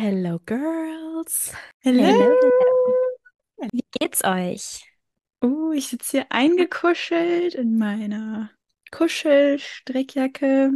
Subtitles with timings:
[0.00, 1.52] Hello, Girls.
[1.80, 2.04] Hello.
[2.04, 2.32] Hello.
[3.72, 4.84] Wie geht's euch?
[5.40, 8.52] Oh, ich sitze hier eingekuschelt in meiner
[8.92, 10.70] Kuschelstrickjacke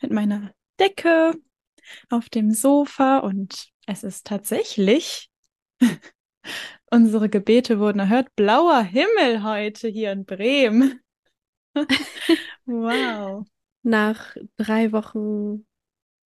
[0.00, 1.34] mit meiner Decke
[2.08, 5.28] auf dem Sofa und es ist tatsächlich,
[6.90, 11.00] unsere Gebete wurden erhört, blauer Himmel heute hier in Bremen.
[12.64, 13.44] Wow.
[13.82, 15.65] Nach drei Wochen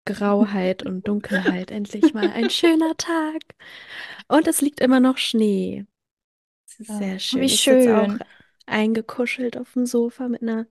[0.05, 3.43] Grauheit und Dunkelheit endlich mal ein schöner Tag.
[4.29, 5.87] Und es liegt immer noch Schnee.
[6.67, 7.41] Sehr schön.
[7.41, 8.25] wie Ich sitze auch schön.
[8.67, 10.67] eingekuschelt auf dem Sofa mit einer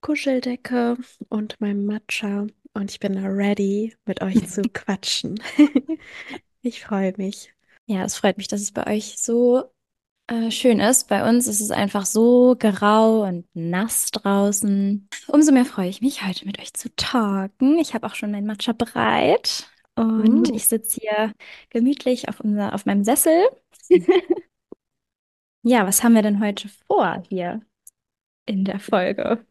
[0.00, 0.96] Kuscheldecke
[1.28, 2.46] und meinem Matcha.
[2.74, 5.40] Und ich bin da ready, mit euch zu quatschen.
[6.62, 7.52] Ich freue mich.
[7.86, 9.72] Ja, es freut mich, dass es bei euch so
[10.28, 11.08] äh, schön ist.
[11.08, 15.08] Bei uns ist es einfach so grau und nass draußen.
[15.26, 17.78] Umso mehr freue ich mich, heute mit euch zu talken.
[17.78, 20.54] Ich habe auch schon mein Matcha bereit und Uh.
[20.54, 21.32] ich sitze hier
[21.70, 23.48] gemütlich auf, unser, auf meinem Sessel.
[25.62, 27.60] Ja, was haben wir denn heute vor hier
[28.46, 29.46] in der Folge?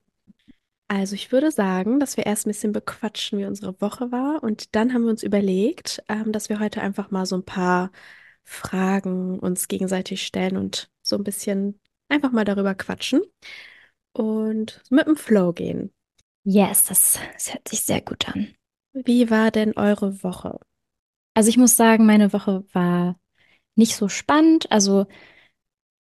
[0.90, 4.42] Also ich würde sagen, dass wir erst ein bisschen bequatschen, wie unsere Woche war.
[4.42, 7.92] Und dann haben wir uns überlegt, ähm, dass wir heute einfach mal so ein paar
[8.50, 13.22] Fragen uns gegenseitig stellen und so ein bisschen einfach mal darüber quatschen
[14.14, 15.94] und mit dem Flow gehen.
[16.44, 18.56] Yes, das, das hört sich sehr gut an.
[18.94, 20.60] Wie war denn eure Woche?
[21.34, 23.20] Also ich muss sagen, meine Woche war
[23.76, 24.72] nicht so spannend.
[24.72, 25.08] Also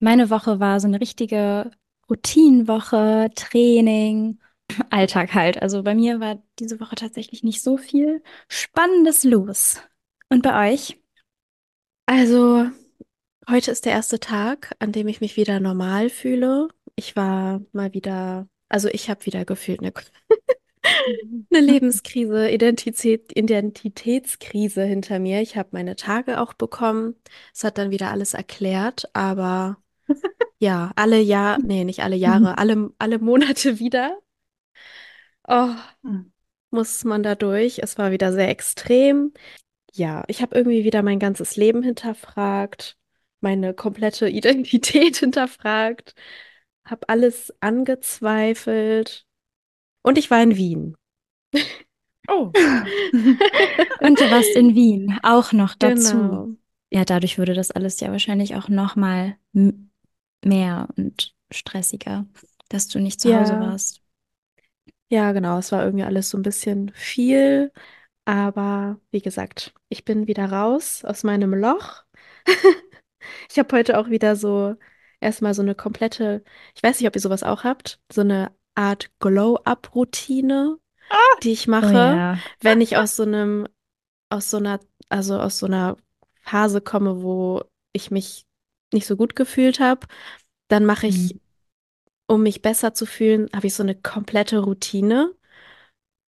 [0.01, 1.71] meine Woche war so eine richtige
[2.11, 4.39] Routinenwoche, Training,
[4.91, 5.63] Alltag halt.
[5.63, 9.81] Also bei mir war diese Woche tatsächlich nicht so viel Spannendes los.
[10.29, 10.99] Und bei euch?
[12.07, 12.67] Also,
[13.51, 16.69] heute ist der erste Tag, an dem ich mich wieder normal fühle.
[16.97, 19.93] Ich war mal wieder, also ich habe wieder gefühlt eine,
[21.53, 25.41] eine Lebenskrise, Identität, Identitätskrise hinter mir.
[25.41, 27.15] Ich habe meine Tage auch bekommen.
[27.55, 29.79] Es hat dann wieder alles erklärt, aber
[30.61, 34.19] ja, alle Jahr, nee, nicht alle Jahre, alle, alle Monate wieder.
[35.49, 35.75] Oh,
[36.05, 36.33] Hm.
[36.71, 37.79] muss man da durch.
[37.81, 39.33] Es war wieder sehr extrem.
[39.97, 42.99] Ja, ich habe irgendwie wieder mein ganzes Leben hinterfragt,
[43.41, 46.15] meine komplette Identität hinterfragt,
[46.85, 49.27] habe alles angezweifelt
[50.03, 50.97] und ich war in Wien.
[52.29, 52.57] Oh.
[54.01, 56.41] Und du warst in Wien auch noch dazu.
[56.41, 56.57] Genau.
[56.91, 59.91] Ja, dadurch würde das alles ja wahrscheinlich auch noch mal m-
[60.45, 62.27] mehr und stressiger,
[62.69, 63.61] dass du nicht zu Hause Ja.
[63.61, 64.03] warst.
[65.09, 65.59] Ja, genau.
[65.59, 67.73] Es war irgendwie alles so ein bisschen viel,
[68.25, 72.05] aber wie gesagt, ich bin wieder raus aus meinem Loch.
[73.51, 74.77] Ich habe heute auch wieder so
[75.21, 79.11] erstmal so eine komplette, ich weiß nicht, ob ihr sowas auch habt, so eine Art
[79.21, 80.79] Glow-up-Routine,
[81.43, 82.39] die ich Oh mache, ja.
[82.61, 83.69] wenn ich aus so einem,
[84.31, 84.81] aus so einer,
[85.11, 85.97] also aus so einer
[86.43, 88.47] Phase komme, wo ich mich
[88.93, 90.07] nicht so gut gefühlt habe,
[90.69, 91.41] dann mache ich, Mhm.
[92.29, 95.35] um mich besser zu fühlen, habe ich so eine komplette Routine,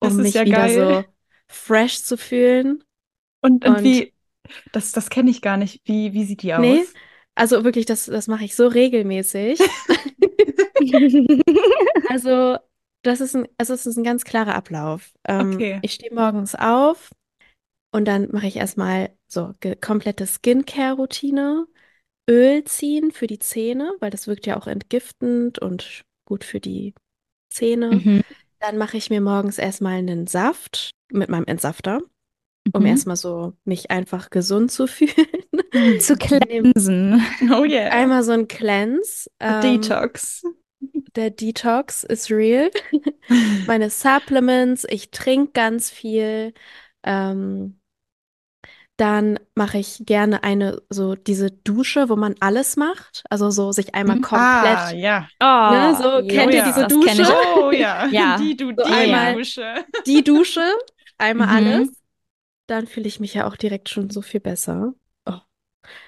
[0.00, 0.70] um mich ja wieder geil.
[0.70, 1.04] so
[1.48, 2.84] fresh zu fühlen.
[3.42, 4.12] Und, und Und wie,
[4.72, 5.82] das, das kenne ich gar nicht.
[5.84, 6.94] Wie, wie sieht die nee, aus?
[7.34, 9.60] also wirklich, das, das mache ich so regelmäßig.
[12.08, 12.58] Also,
[13.02, 15.12] das ist ein, also es ist ein ganz klarer Ablauf.
[15.26, 15.80] Ähm, Okay.
[15.82, 17.10] ich stehe morgens auf
[17.92, 21.66] und dann mache ich erstmal so komplette Skincare-Routine,
[22.28, 26.94] Öl ziehen für die Zähne, weil das wirkt ja auch entgiftend und gut für die
[27.50, 28.04] Zähne.
[28.04, 28.22] Mhm.
[28.60, 32.00] Dann mache ich mir morgens erstmal einen Saft mit meinem Entsafter,
[32.72, 32.86] um Mhm.
[32.88, 36.00] erstmal so mich einfach gesund zu fühlen.
[36.00, 37.22] Zu cleansen.
[37.52, 37.90] Oh yeah.
[37.90, 39.28] einmal so ein Cleanse.
[39.40, 40.42] Ähm, Detox.
[41.14, 42.70] der Detox ist real.
[43.66, 46.54] Meine Supplements, ich trinke ganz viel.
[47.04, 47.78] Ähm,
[48.98, 53.24] dann mache ich gerne eine, so diese Dusche, wo man alles macht.
[53.28, 54.22] Also so sich einmal Mhm.
[54.22, 55.28] komplett, Ah, ja.
[55.38, 56.64] ne, Oh, so, kennt ihr ja.
[56.66, 56.86] diese.
[56.86, 57.34] Dusche?
[57.58, 58.06] Oh ja.
[58.06, 58.38] Ja.
[58.38, 59.84] Die, du, So die einmal- Dusche.
[60.06, 60.64] Die Dusche,
[61.18, 61.56] einmal Mhm.
[61.56, 62.02] alles.
[62.66, 64.94] Dann fühle ich mich ja auch direkt schon so viel besser.
[65.26, 65.38] Oh.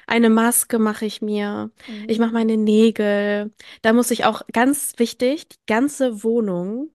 [0.07, 1.71] Eine Maske mache ich mir.
[2.09, 3.53] Ich mache meine Nägel.
[3.83, 6.91] Da muss ich auch ganz wichtig, die ganze Wohnung,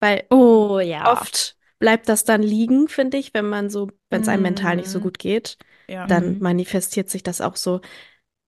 [0.00, 1.12] weil Oh ja.
[1.12, 4.88] oft bleibt das dann liegen, finde ich, wenn man so, wenn es einem mental nicht
[4.90, 5.02] so Mm.
[5.02, 5.58] gut geht,
[5.88, 6.06] Ja.
[6.06, 6.40] dann Mhm.
[6.40, 7.80] manifestiert sich das auch so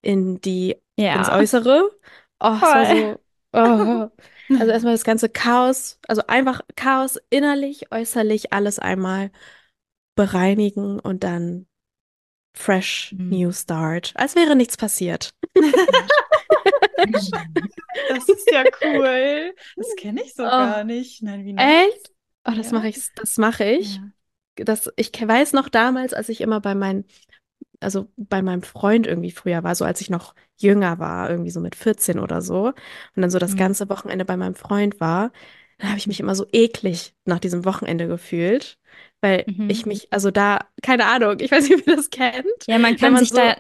[0.02, 1.38] in die, ins Ja.
[1.38, 1.90] Äußere.
[2.40, 3.20] Oh, so,
[3.52, 4.10] oh.
[4.50, 9.30] Also erstmal das ganze Chaos, also einfach Chaos innerlich, äußerlich, alles einmal
[10.14, 11.66] bereinigen und dann
[12.54, 13.28] fresh Mhm.
[13.30, 15.30] new start, als wäre nichts passiert.
[18.08, 19.54] Das ist ja cool.
[19.76, 20.48] Das kenne ich so Oh.
[20.48, 21.22] gar nicht.
[21.22, 21.88] Nein, wie nice.
[21.88, 22.12] Echt?
[22.46, 22.72] Oh, das Ja.
[22.78, 23.96] mache ich, das mache ich.
[23.96, 24.64] Ja.
[24.64, 27.04] das, ich weiß noch damals, als ich immer bei meinen,
[27.80, 31.60] also bei meinem Freund irgendwie früher war, so als ich noch jünger war, irgendwie so
[31.60, 33.58] mit 14 oder so, und dann so das Mhm.
[33.58, 35.32] ganze Wochenende bei meinem Freund war,
[35.78, 38.78] dann habe ich mich immer so eklig nach diesem Wochenende gefühlt,
[39.20, 39.68] weil Mhm.
[39.70, 42.46] ich mich, also da, keine Ahnung, ich weiß nicht, ob ihr das kennt.
[42.66, 43.56] Ja, man kann man sich so, da,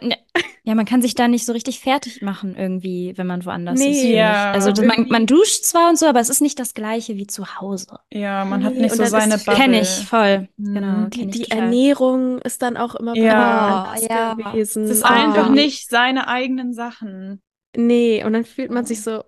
[0.62, 3.86] ja, man kann sich da nicht so richtig fertig machen irgendwie, wenn man woanders ist,
[3.86, 4.16] nee, ich.
[4.16, 7.26] Ja, Also man, man duscht zwar und so, aber es ist nicht das Gleiche wie
[7.26, 7.98] zu Hause.
[8.12, 10.06] ja, man hat nicht und so seine ist Kenne ich Bubble.
[10.06, 10.48] voll.
[10.58, 11.10] Genau, Mhm.
[11.10, 11.58] die, ich die total.
[11.64, 14.36] Ernährung ist dann auch immer Ja, ja.
[14.38, 14.84] es gewesen.
[14.84, 15.40] ist einfach Oh.
[15.46, 17.42] Irgendwie, nicht seine eigenen Sachen.
[17.76, 19.24] nee, und dann fühlt man sich so,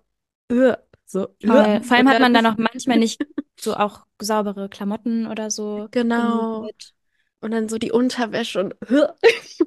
[0.50, 0.76] äh,
[1.06, 1.80] so, äh, Voll.
[1.82, 3.20] Vor allem hat man dann dann, auch manchmal nicht
[3.62, 6.92] so auch saubere Klamotten oder so genau, mit.
[7.40, 8.74] und dann so die Unterwäsche und.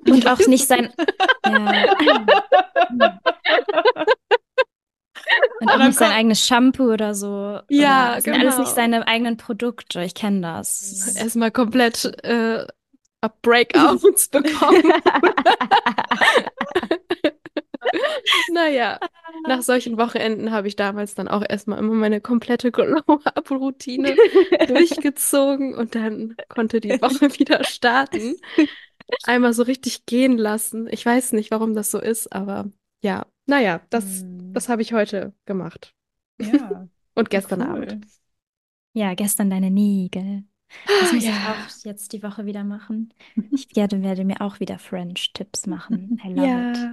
[0.10, 0.94] Und auch nicht sein,
[1.46, 1.96] ja.
[5.60, 7.28] Und auch Und dann nicht sein eigenes Shampoo oder so.
[7.28, 8.76] Oder Ja, es sind alles nicht genau.
[8.76, 10.04] seine eigenen Produkte.
[10.04, 11.16] Ich kenne das.
[11.16, 12.66] Erstmal komplett äh,
[13.42, 14.84] Breakouts bekommen.
[18.48, 19.00] Naja,
[19.46, 24.20] nach solchen Wochenenden habe ich damals dann auch erstmal immer meine komplette Glow-Up-Routine
[24.66, 28.36] durchgezogen und dann konnte die Woche wieder starten.
[29.24, 30.88] Einmal so richtig gehen lassen.
[30.92, 32.72] Ich weiß nicht, warum das so ist, aber
[33.04, 35.96] ja, naja, das, Hm, das habe ich heute gemacht
[36.40, 37.98] ja, und gestern Abend.
[37.98, 38.02] cool.
[38.94, 40.46] Ja, gestern deine Nägel.
[41.00, 43.14] Das Ah, muss ich ja, auch jetzt die Woche wieder machen.
[43.52, 46.14] Ich werde, werde mir auch wieder French-Tipps machen.
[46.26, 46.90] I love it.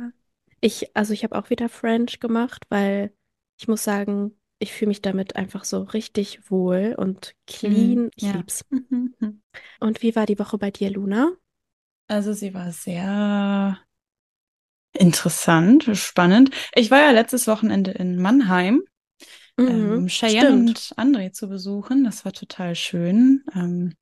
[0.61, 3.15] Ich, also ich habe auch wieder French gemacht, weil
[3.59, 7.35] ich muss sagen, ich fühle mich damit einfach so richtig wohl und
[7.65, 8.11] Mm, clean.
[8.17, 8.33] Ich ja.
[8.33, 8.65] lieb's.
[8.71, 9.43] Mhm.
[9.81, 11.33] Und wie war die Woche bei dir, Luna?
[12.09, 13.79] Also sie war sehr
[14.93, 16.51] interessant, spannend.
[16.75, 18.83] Ich war ja letztes Wochenende in Mannheim,
[19.67, 20.71] ähm, Mhm, Cheyenne stimmt.
[20.71, 22.05] und André zu besuchen.
[22.05, 23.45] Das war total schön.
[23.55, 23.95] Ähm,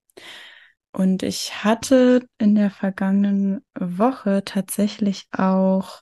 [0.92, 6.00] und ich hatte in der vergangenen Woche tatsächlich auch,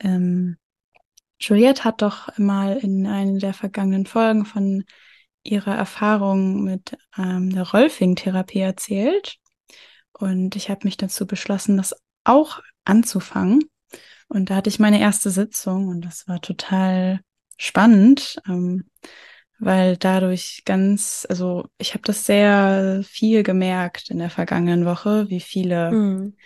[0.00, 0.56] ähm,
[1.40, 4.84] Juliette hat doch mal in einer der vergangenen Folgen von
[5.42, 9.38] ihrer Erfahrung mit ähm, der Rolfing-Therapie erzählt.
[10.12, 13.64] Und ich habe mich dazu beschlossen, das auch anzufangen.
[14.28, 17.20] Und da hatte ich meine erste Sitzung und das war total
[17.58, 18.88] spannend, ähm,
[19.58, 25.40] weil dadurch ganz, also ich habe das sehr viel gemerkt in der vergangenen Woche, wie
[25.40, 26.36] viele Mhm.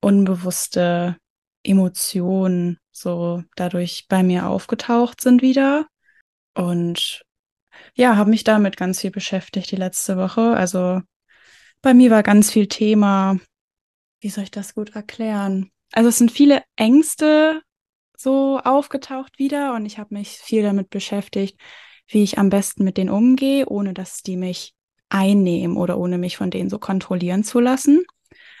[0.00, 1.16] unbewusste
[1.62, 5.86] Emotionen so dadurch bei mir aufgetaucht sind wieder.
[6.54, 7.22] Und
[7.94, 10.54] ja, habe mich damit ganz viel beschäftigt die letzte Woche.
[10.56, 11.00] Also
[11.82, 13.38] bei mir war ganz viel Thema,
[14.20, 15.70] wie soll ich das gut erklären?
[15.92, 17.62] Also es sind viele Ängste
[18.16, 21.60] so aufgetaucht wieder und ich habe mich viel damit beschäftigt,
[22.08, 24.74] wie ich am besten mit denen umgehe, ohne dass die mich
[25.08, 28.04] einnehmen oder ohne mich von denen so kontrollieren zu lassen.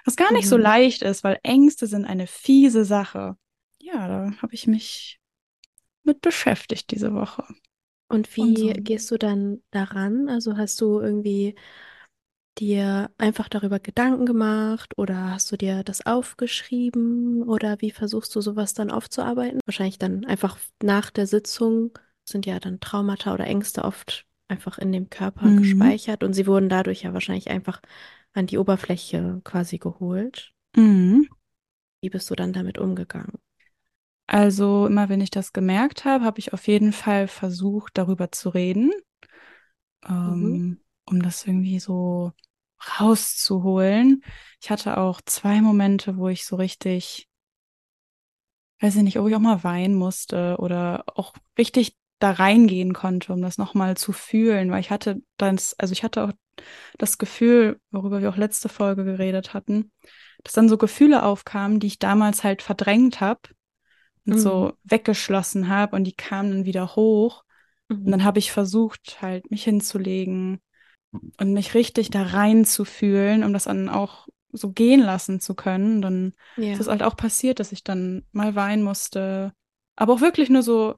[0.04, 0.62] Was gar nicht so Mhm.
[0.62, 3.36] leicht ist, weil Ängste sind eine fiese Sache.
[3.84, 5.20] Ja, da habe ich mich
[6.04, 7.44] mit beschäftigt diese Woche.
[8.08, 8.72] Und Und wie so.
[8.72, 10.28] gehst du dann daran?
[10.28, 11.54] Also hast du irgendwie
[12.58, 18.40] dir einfach darüber Gedanken gemacht oder hast du dir das aufgeschrieben oder wie versuchst du
[18.40, 19.60] sowas dann aufzuarbeiten?
[19.66, 24.92] Wahrscheinlich dann einfach nach der Sitzung sind ja dann Traumata oder Ängste oft einfach in
[24.92, 25.56] dem Körper Mhm.
[25.56, 27.80] gespeichert und sie wurden dadurch ja wahrscheinlich einfach
[28.34, 30.52] an die Oberfläche quasi geholt.
[30.76, 31.26] Mhm.
[32.02, 33.38] Wie bist du dann damit umgegangen?
[34.26, 38.48] Also immer wenn ich das gemerkt habe, habe ich auf jeden Fall versucht, darüber zu
[38.50, 38.92] reden,
[40.26, 40.64] Mhm.
[40.64, 42.32] ähm, um das irgendwie so
[43.00, 44.22] rauszuholen.
[44.60, 47.28] Ich hatte auch zwei Momente, wo ich so richtig,
[48.80, 53.32] weiß ich nicht, ob ich auch mal weinen musste oder auch richtig da reingehen konnte,
[53.32, 56.32] um das nochmal zu fühlen, weil ich hatte das, also ich hatte auch
[56.98, 59.92] das Gefühl, worüber wir auch letzte Folge geredet hatten,
[60.44, 63.40] dass dann so Gefühle aufkamen, die ich damals halt verdrängt habe
[64.26, 64.40] und Mhm.
[64.40, 67.44] so weggeschlossen habe und die kamen dann wieder hoch.
[68.04, 68.10] Und Mhm.
[68.12, 70.60] dann habe ich versucht, halt mich hinzulegen
[71.38, 76.00] und mich richtig da reinzufühlen, um das dann auch so gehen lassen zu können.
[76.02, 76.32] Dann
[76.72, 76.90] ist es Ja.
[76.92, 79.52] halt auch passiert, dass ich dann mal weinen musste.
[79.96, 80.94] Aber auch wirklich nur so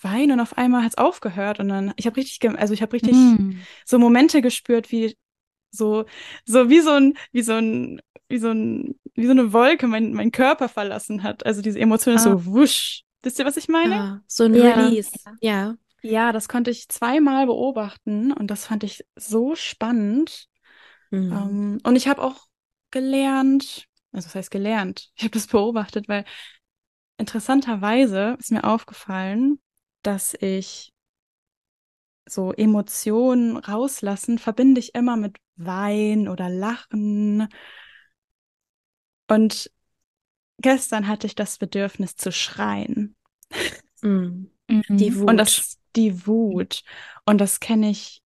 [0.00, 1.60] weinen und auf einmal hat es aufgehört.
[1.60, 3.60] Und dann, ich habe richtig, also ich habe richtig Mm.
[3.84, 5.16] so Momente gespürt, wie
[5.70, 6.04] so,
[6.44, 10.12] so wie so ein, wie so ein, wie so ein, wie so eine Wolke mein,
[10.12, 11.44] mein Körper verlassen hat.
[11.46, 13.02] Also diese Emotion ist Ah, so wusch.
[13.22, 13.94] Wisst ihr, was ich meine?
[13.94, 14.80] Ah, so ein ja.
[14.80, 15.10] Release.
[15.40, 15.76] Ja.
[16.02, 20.48] Ja, das konnte ich zweimal beobachten und das fand ich so spannend.
[21.10, 21.32] Mhm.
[21.32, 22.46] Ähm, und ich habe auch
[22.90, 26.24] gelernt, also das heißt gelernt, ich habe das beobachtet, weil
[27.18, 29.60] interessanterweise ist mir aufgefallen,
[30.02, 30.92] dass ich
[32.26, 37.48] so Emotionen rauslassen verbinde ich immer mit weinen oder lachen.
[39.28, 39.70] Und
[40.60, 43.16] gestern hatte ich das Bedürfnis zu schreien.
[44.02, 44.50] Mhm.
[44.68, 44.84] Mhm.
[44.96, 45.28] Die Wut.
[45.30, 46.82] Und das, die Wut.
[47.24, 48.22] Und das kenne ich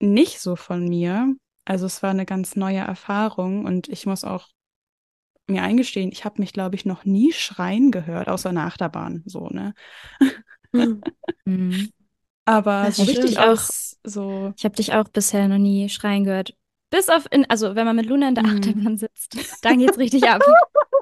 [0.00, 1.34] nicht so von mir.
[1.64, 4.48] Also es war eine ganz neue Erfahrung und ich muss auch
[5.46, 9.22] mir eingestehen, ich habe mich, glaube ich, noch nie schreien gehört, außer nach der Bahn,
[9.26, 9.74] so, ne?
[10.72, 11.00] Mhm.
[11.44, 11.90] Mhm.
[12.44, 13.68] Aber Das so richtig Auch-
[14.04, 16.54] so, Ich habe dich auch bisher noch nie schreien gehört.
[16.90, 18.50] Bis auf, in, also wenn man mit Luna in der Mhm.
[18.58, 20.42] Achterbahn sitzt, dann geht's richtig ab.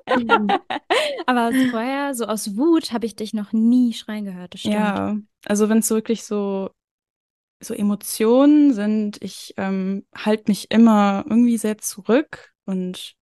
[1.27, 4.55] Aber vorher, so aus Wut, habe ich dich noch nie schreien gehört.
[4.55, 4.75] Das stimmt.
[4.75, 5.17] ja,
[5.47, 6.71] also wenn es wirklich so,
[7.61, 13.15] so Emotionen sind, ich ähm, halte mich immer irgendwie sehr zurück und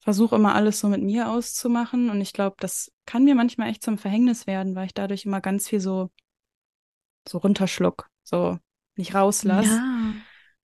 [0.00, 2.08] versuche immer alles so mit mir auszumachen.
[2.10, 5.40] Und ich glaube, das kann mir manchmal echt zum Verhängnis werden, weil ich dadurch immer
[5.40, 6.10] ganz viel so,
[7.28, 8.58] so runterschluck, so
[8.96, 9.66] nicht rauslass.
[9.68, 9.99] Ja.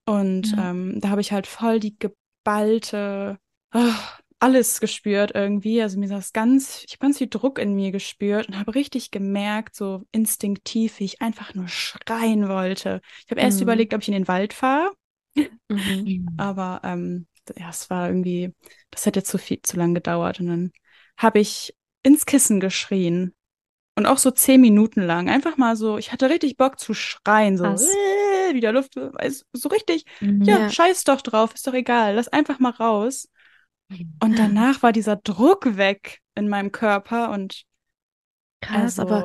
[0.06, 0.58] Und Ja.
[0.58, 3.38] ähm, da habe ich halt voll die geballte,
[3.72, 3.94] ah,
[4.38, 5.82] alles gespürt irgendwie.
[5.82, 9.10] Also mir saß ganz, ich habe ganz viel Druck in mir gespürt und habe richtig
[9.10, 13.00] gemerkt, so instinktiv, wie ich einfach nur schreien wollte.
[13.24, 13.62] Ich habe erst Mhm.
[13.62, 14.92] überlegt, ob ich in den Wald fahre,
[15.70, 16.10] Mhm.
[16.36, 18.52] aber ähm, ja, es war irgendwie,
[18.90, 20.40] das hätte zu viel, zu lang gedauert.
[20.40, 20.72] Und dann
[21.16, 23.34] habe ich ins Kissen geschrien.
[23.96, 25.28] Und auch so zehn Minuten lang.
[25.30, 27.98] Einfach mal so, ich hatte richtig Bock zu schreien, so Krass.
[28.50, 30.44] Äh, wieder Luft, weiß, so richtig, Mhm.
[30.46, 30.74] ja, Ja.
[30.74, 33.28] scheiß doch drauf, ist doch egal, lass einfach mal raus.
[34.20, 37.64] Und danach war dieser Druck weg in meinem Körper und
[38.60, 39.24] Krass, also, aber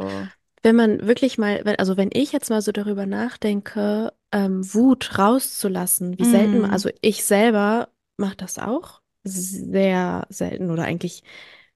[0.63, 5.18] wenn man wirklich mal, wenn, also wenn ich jetzt mal so darüber nachdenke, ähm, Wut
[5.18, 6.66] rauszulassen, wie selten, Mm.
[6.66, 11.24] also ich selber mache das auch sehr selten oder eigentlich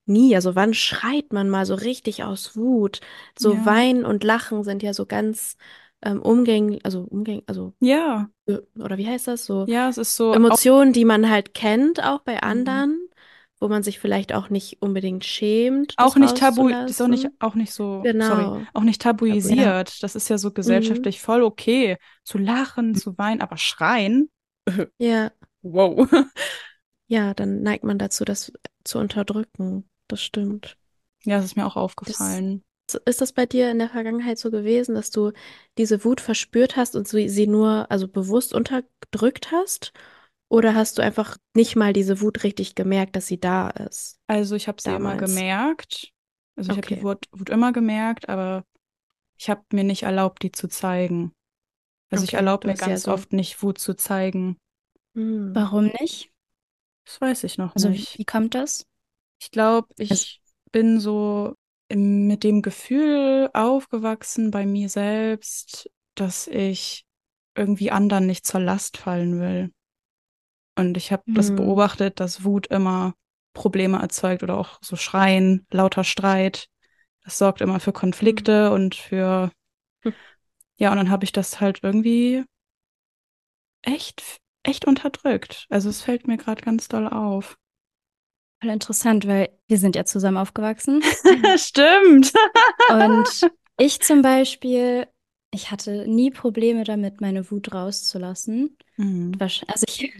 [0.05, 0.35] nie.
[0.35, 3.01] Also wann schreit man mal so richtig aus Wut?
[3.37, 3.65] So Ja.
[3.65, 5.57] Weinen und Lachen sind ja so ganz
[6.05, 8.29] ähm, umgänglich, also umgänglich, also ja,
[8.79, 9.65] oder wie heißt das so?
[9.67, 12.43] ja, es ist so, Emotionen, die man halt kennt, auch bei Mhm.
[12.43, 13.09] anderen,
[13.59, 17.55] wo man sich vielleicht auch nicht unbedingt schämt, auch nicht tabu, ist auch nicht, auch
[17.55, 18.27] nicht so, Genau.
[18.27, 20.03] sorry, auch nicht tabuisiert.
[20.03, 24.29] Das ist ja so gesellschaftlich voll okay, zu lachen, zu weinen, aber schreien,
[24.99, 25.31] Ja,
[25.63, 26.07] wow.
[27.07, 28.51] ja, dann neigt man dazu, das
[28.83, 29.89] zu unterdrücken.
[30.07, 30.77] Das stimmt.
[31.23, 32.63] Ja, das ist mir auch aufgefallen.
[33.05, 35.31] Ist das bei dir in der Vergangenheit so gewesen, dass du
[35.77, 39.91] diese Wut verspürt hast und sie nur, also bewusst unterdrückt hast?
[40.49, 44.19] Oder hast du einfach nicht mal diese Wut richtig gemerkt, dass sie da ist?
[44.27, 45.31] Also ich habe sie immer Damals.
[45.35, 46.11] gemerkt.
[46.55, 46.95] Also ich habe Okay.
[46.97, 48.63] die Wut, Wut immer gemerkt, aber
[49.37, 51.33] ich habe mir nicht erlaubt, die zu zeigen.
[52.11, 54.57] Also ich Okay, erlaube du mir hast ja ganz so- oft nicht, Wut zu zeigen.
[55.15, 55.55] Hm.
[55.55, 56.29] Warum nicht?
[57.05, 58.19] Das weiß ich noch Also nicht.
[58.19, 58.85] wie kommt das?
[59.41, 60.25] Ich glaube, ich Also-
[60.71, 61.55] bin so
[61.93, 67.05] mit dem Gefühl aufgewachsen bei mir selbst, dass ich
[67.55, 69.71] irgendwie anderen nicht zur Last fallen will.
[70.77, 71.55] Und ich habe das Hm.
[71.55, 73.13] beobachtet, dass Wut immer
[73.53, 76.67] Probleme erzeugt oder auch so Schreien, lauter Streit.
[77.23, 79.51] Das sorgt immer für Konflikte und für,
[80.03, 80.11] Hm.
[80.77, 82.43] ja, und dann habe ich das halt irgendwie
[83.83, 85.65] echt, echt unterdrückt.
[85.69, 87.55] Also es fällt mir gerade ganz doll auf.
[88.65, 91.03] Voll interessant, weil wir sind ja zusammen aufgewachsen.
[91.57, 92.33] Stimmt.
[92.89, 95.07] Und ich zum Beispiel,
[95.53, 98.75] ich hatte nie Probleme damit, meine Wut rauszulassen.
[98.97, 99.37] Mhm.
[99.39, 100.11] Also ich,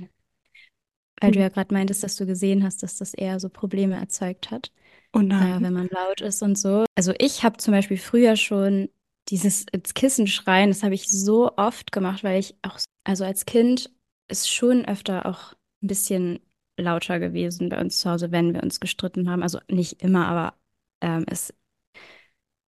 [1.21, 4.51] weil du ja gerade meintest, dass du gesehen hast, dass das eher so Probleme erzeugt
[4.51, 4.71] hat,
[5.13, 5.63] Oh äh, nein.
[5.63, 6.85] wenn man laut ist und so.
[6.95, 8.89] Also ich habe zum Beispiel früher schon
[9.29, 13.47] dieses ins Kissen schreien, das habe ich so oft gemacht, weil ich auch, also als
[13.47, 13.89] Kind
[14.27, 16.39] ist schon öfter auch ein bisschen
[16.77, 19.43] lauter gewesen bei uns zu Hause, wenn wir uns gestritten haben.
[19.43, 20.55] Also nicht immer, aber
[21.01, 21.53] ähm, es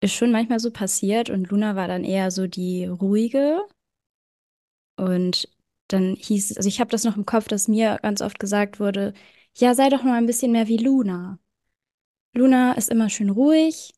[0.00, 3.60] ist schon manchmal so passiert und Luna war dann eher so die ruhige.
[4.96, 5.48] Und
[5.88, 8.80] dann hieß es, also ich habe das noch im Kopf, dass mir ganz oft gesagt
[8.80, 9.12] wurde,
[9.56, 11.38] ja, sei doch mal ein bisschen mehr wie Luna.
[12.34, 13.94] Luna ist immer schön ruhig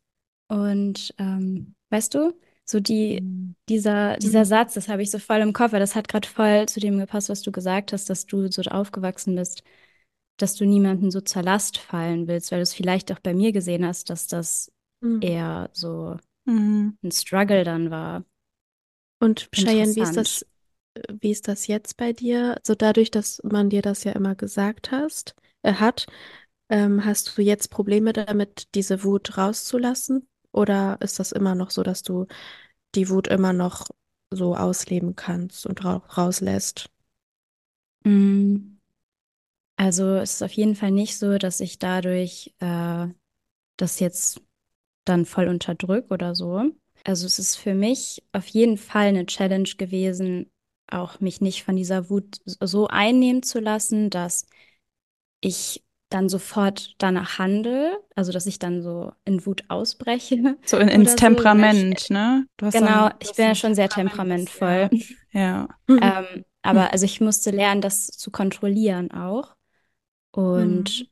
[0.49, 2.35] und ähm, weißt du,
[2.65, 3.57] so die, Mhm.
[3.69, 4.45] dieser, dieser Mhm.
[4.45, 6.99] Satz, das habe ich so voll im Kopf, weil das hat gerade voll zu dem
[6.99, 9.63] gepasst, was du gesagt hast, dass du so aufgewachsen bist,
[10.39, 13.53] dass du niemanden so zur Last fallen willst, weil du es vielleicht auch bei mir
[13.53, 15.21] gesehen hast, dass das Hm.
[15.21, 16.17] eher so
[16.47, 16.97] Mhm.
[17.03, 18.25] ein Struggle dann war.
[19.21, 20.43] Und Cheyenne, wie ist das,
[20.95, 22.57] äh, wie ist das jetzt bei dir?
[22.65, 26.07] So dadurch, dass man dir das ja immer gesagt hast, äh, hat,
[26.69, 30.29] ähm, hast du jetzt Probleme damit, diese Wut rauszulassen?
[30.53, 32.27] Oder ist das immer noch so, dass du
[32.95, 33.87] die Wut immer noch
[34.31, 36.91] so ausleben kannst und ra rauslässt?
[38.05, 38.78] Mm.
[39.79, 43.07] Also es ist auf jeden Fall nicht so, dass ich dadurch äh,
[43.77, 44.43] das jetzt
[45.05, 46.65] dann voll unterdrück oder so.
[47.05, 50.51] Also es ist für mich auf jeden Fall eine Challenge gewesen,
[50.91, 54.47] auch mich nicht von dieser Wut so einnehmen zu lassen, dass
[55.41, 60.57] ich dann sofort danach handle, also dass ich dann so in Wut ausbreche.
[60.65, 62.47] So in, ins so, Temperament, ich, ne?
[62.57, 64.91] Du hast genau, dann, ich bin ja schon sehr temperamentvoll.
[65.31, 65.69] Ja.
[65.89, 66.25] ja.
[66.29, 69.55] ähm, aber also ich musste lernen, das zu kontrollieren auch.
[70.31, 71.07] Und mhm.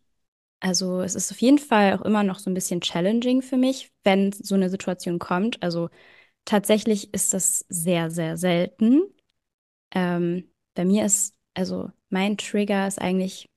[0.61, 3.93] also es ist auf jeden Fall auch immer noch so ein bisschen challenging für mich,
[4.05, 5.63] wenn so eine Situation kommt.
[5.63, 5.89] Also
[6.45, 9.03] tatsächlich ist das sehr, sehr selten.
[9.93, 13.49] Ähm, bei mir ist, also mein Trigger ist eigentlich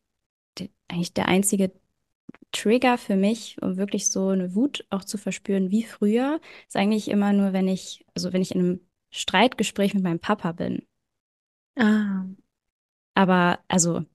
[0.89, 1.71] eigentlich der einzige
[2.51, 7.07] Trigger für mich, um wirklich so eine Wut auch zu verspüren wie früher, ist eigentlich
[7.09, 8.79] immer nur, wenn ich, also wenn ich in einem
[9.11, 10.83] Streitgespräch mit meinem Papa bin.
[11.77, 12.25] Ah.
[13.13, 14.05] Aber, also,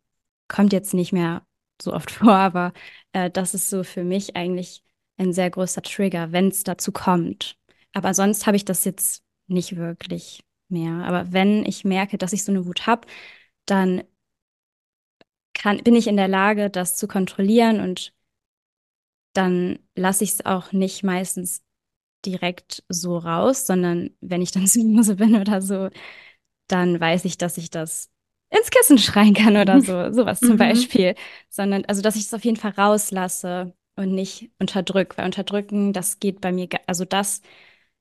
[0.49, 1.47] kommt jetzt nicht mehr
[1.81, 2.73] so oft vor, aber
[3.13, 4.83] äh, das ist so für mich eigentlich
[5.17, 7.57] ein sehr großer Trigger, wenn es dazu kommt.
[7.93, 11.05] Aber sonst habe ich das jetzt nicht wirklich mehr.
[11.05, 13.07] Aber wenn ich merke, dass ich so eine Wut habe,
[13.67, 14.03] dann
[15.55, 18.13] kann, bin ich in der Lage, das zu kontrollieren und
[19.33, 21.63] dann lasse ich es auch nicht meistens
[22.25, 25.91] direkt so raus, sondern wenn ich dann zu Hause bin oder so,
[26.69, 28.11] dann weiß ich, dass ich das
[28.57, 30.59] ins Kissen schreien kann oder so, sowas zum mhm.
[30.59, 31.15] Beispiel.
[31.49, 36.21] Sondern, also, dass ich es auf jeden Fall rauslasse und nicht unterdrück, weil unterdrücken, das
[36.21, 37.43] geht bei mir, also das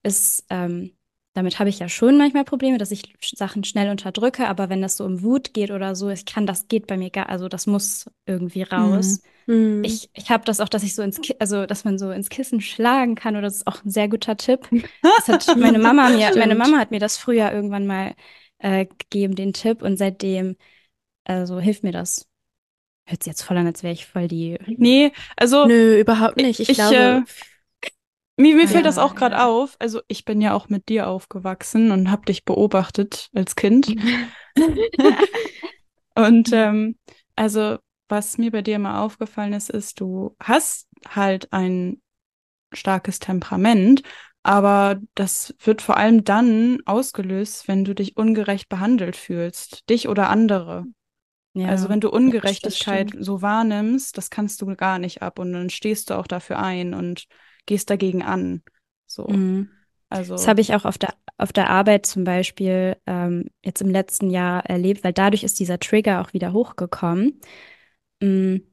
[0.04, 0.92] ist ähm,
[1.34, 4.98] damit habe ich ja schon manchmal Probleme, dass ich Sachen schnell unterdrücke, aber wenn das
[4.98, 7.66] so um Wut geht oder so, ich kann, das geht bei mir gar, also das
[7.66, 9.22] muss irgendwie raus.
[9.48, 9.84] Mhm.
[9.84, 12.30] Ich, ich habe das auch, dass ich so ins, Ki also dass man so ins
[12.30, 14.70] Kissen schlagen kann, oder das ist auch ein sehr guter Tipp.
[15.02, 18.14] Das hat meine Mama mir, meine Mama hat mir das früher irgendwann mal
[18.64, 20.56] äh, gegeben, den Tipp, und seitdem,
[21.26, 22.28] also hilft mir das.
[23.06, 24.58] Hört sich jetzt voll an, als wäre ich voll die.
[24.78, 25.66] Nee, also.
[25.66, 26.62] Nö, überhaupt nicht.
[26.62, 26.96] Ich, ich glaube.
[27.06, 27.22] Äh,
[28.36, 29.46] mir, mir fällt das auch gerade ja.
[29.46, 29.76] auf.
[29.80, 33.96] Also ich bin ja auch mit dir aufgewachsen und habe dich beobachtet als Kind.
[36.16, 36.98] und ähm,
[37.36, 37.78] also
[38.10, 42.02] was mir bei dir immer aufgefallen ist, ist, du hast halt ein
[42.72, 44.02] starkes Temperament,
[44.44, 50.30] aber das wird vor allem dann ausgelöst, wenn du dich ungerecht behandelt fühlst, dich oder
[50.30, 50.86] andere.
[51.54, 55.70] Ja, also wenn du Ungerechtigkeit so wahrnimmst, das kannst du gar nicht ab und dann
[55.70, 57.26] stehst du auch dafür ein und
[57.66, 58.64] gehst dagegen an.
[59.06, 59.28] So.
[59.28, 59.70] Mhm.
[60.10, 60.34] Also.
[60.34, 64.30] Das habe ich auch auf der, auf der Arbeit zum Beispiel ähm, jetzt im letzten
[64.30, 67.40] Jahr erlebt, weil dadurch ist dieser Trigger auch wieder hochgekommen.
[68.20, 68.73] Mhm.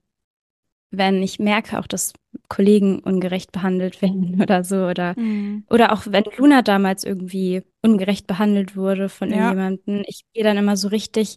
[0.90, 2.12] Wenn ich merke auch, dass
[2.48, 5.64] Kollegen ungerecht behandelt werden oder so, oder, mhm.
[5.70, 9.37] oder auch wenn Luna damals irgendwie ungerecht behandelt wurde von ja.
[9.37, 11.37] irgendjemandem, ich gehe dann immer so richtig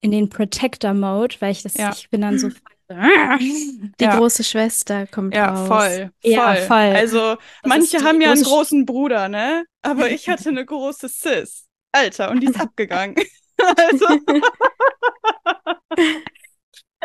[0.00, 1.92] in den Protector-Mode, weil ich das, ja.
[1.92, 2.50] ich bin dann so
[2.88, 4.16] Die ja.
[4.16, 5.66] große Schwester kommt ja, raus.
[5.66, 6.32] Voll, voll.
[6.32, 6.76] Ja, voll.
[6.76, 9.64] Also das manche haben ja einen großen Bruder, ne?
[9.82, 11.66] Aber ich hatte eine große Sis.
[11.90, 13.16] Alter, und die ist abgegangen.
[13.58, 14.06] also.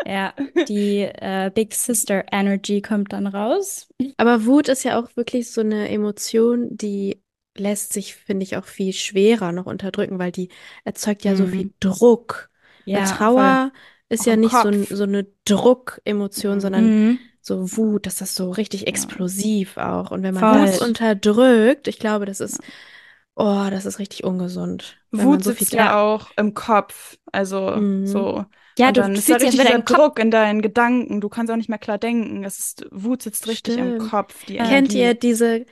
[0.06, 0.34] Ja,
[0.68, 3.88] die äh, Big Sister Energy kommt dann raus.
[4.16, 7.22] Aber Wut ist ja auch wirklich so eine Emotion, die
[7.56, 10.48] lässt sich, finde ich, auch viel schwerer noch unterdrücken, weil die
[10.84, 11.36] erzeugt ja mhm.
[11.36, 12.48] so viel Druck.
[12.84, 13.80] Ja, Trauer voll
[14.12, 17.18] ist ja nicht so, so, eine Druckemotion, sondern mhm.
[17.40, 20.10] so Wut, das ist so richtig explosiv auch.
[20.10, 22.60] Und wenn man das unterdrückt, ich glaube, das ist,
[23.34, 24.98] oh, das ist richtig ungesund.
[25.10, 28.06] Wut so sitzt ja auch im Kopf, also mhm.
[28.06, 28.44] so.
[28.78, 31.20] Ja, und du dann ist da richtig dieser Druck in deinen Gedanken.
[31.20, 32.44] Du kannst auch nicht mehr klar denken.
[32.44, 34.02] Es ist, Wut sitzt richtig Stimmt.
[34.02, 34.44] im Kopf.
[34.46, 35.66] Die Kennt ihr diese,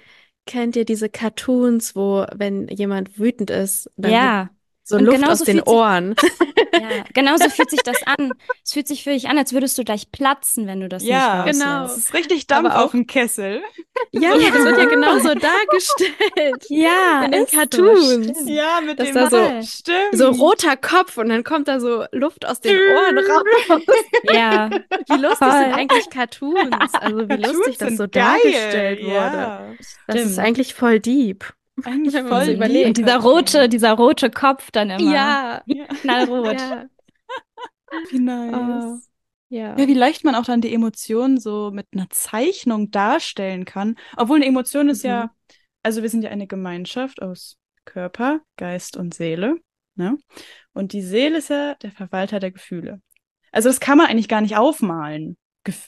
[0.47, 4.51] kennt ihr diese Cartoons, wo, wenn jemand wütend ist, dann ja.
[4.83, 6.16] So und Luft aus den Ohren.
[6.73, 8.33] ja, genauso fühlt sich das an.
[8.64, 11.45] Es fühlt sich für dich an, als würdest du gleich platzen, wenn du das ja,
[11.45, 11.85] nicht genau.
[11.85, 13.62] Es ist richtig Dampf auch, auf dem Kessel.
[14.12, 16.64] Ja, ja, das wird ja genauso dargestellt.
[16.71, 18.38] Ja, in den Cartoons.
[18.38, 19.97] So, ja, mit dass dem da so, stimmt.
[20.12, 23.19] so roter Kopf und dann kommt da so Luft aus den Ohren
[23.71, 23.83] raus.
[24.33, 24.71] Ja.
[24.71, 25.51] Wie lustig Voll.
[25.53, 26.95] sind eigentlich Cartoons?
[26.95, 28.38] Also wie Cartoons lustig das so geil.
[28.43, 29.12] dargestellt wurde.
[29.14, 29.75] Ja.
[30.07, 30.31] Das Stimmt.
[30.31, 31.45] ist eigentlich voll deep.
[31.85, 32.87] Eigentlich voll überlegt.
[32.88, 35.12] Und dieser rote, dieser rote Kopf dann immer.
[35.12, 35.62] Ja.
[36.01, 36.61] Knallrot.
[36.61, 36.87] Ja.
[38.11, 38.55] Wie nice.
[38.55, 39.11] Oh.
[39.53, 39.77] Ja.
[39.77, 43.97] ja, wie leicht man auch dann die Emotionen so mit einer Zeichnung darstellen kann.
[44.16, 45.11] Obwohl eine Emotion ist mhm.
[45.11, 45.31] ja,
[45.83, 49.57] also wir sind ja eine Gemeinschaft aus Körper, Geist und Seele.
[49.97, 50.16] Ne?
[50.73, 53.03] Und die Seele ist ja der Verwalter der Gefühle.
[53.51, 55.37] Also das kann man eigentlich gar nicht aufmalen.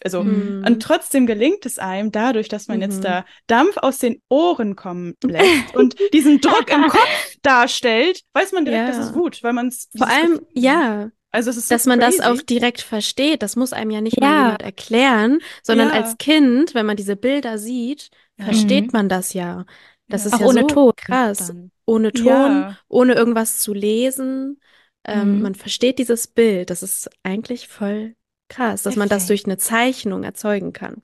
[0.05, 0.65] Also, mhm.
[0.67, 2.83] und trotzdem gelingt es einem dadurch, dass man mhm.
[2.83, 8.53] jetzt da Dampf aus den Ohren kommen lässt und diesen Druck im Kopf darstellt, weiß
[8.53, 8.95] man direkt, ja.
[8.95, 9.89] das ist Wut, weil man es.
[9.97, 11.11] Vor allem, Gefühl, ja.
[11.35, 12.19] Also es ist so dass man crazy.
[12.19, 13.43] das auch direkt versteht.
[13.43, 14.29] Das muss einem ja nicht ja.
[14.29, 15.95] mal jemand erklären, sondern ja.
[15.95, 18.91] als Kind, wenn man diese Bilder sieht, versteht mhm.
[18.93, 19.65] man das ja.
[20.09, 20.29] Das Ja.
[20.29, 21.47] ist Auch ja ohne so Ton krass.
[21.47, 21.71] dann.
[21.87, 22.79] Ohne Ton, Ja.
[22.89, 24.61] ohne irgendwas zu lesen.
[25.05, 25.43] Ähm, Mhm.
[25.43, 26.69] man versteht dieses Bild.
[26.69, 28.15] Das ist eigentlich voll
[28.53, 31.03] krass, dass man das durch eine Zeichnung erzeugen kann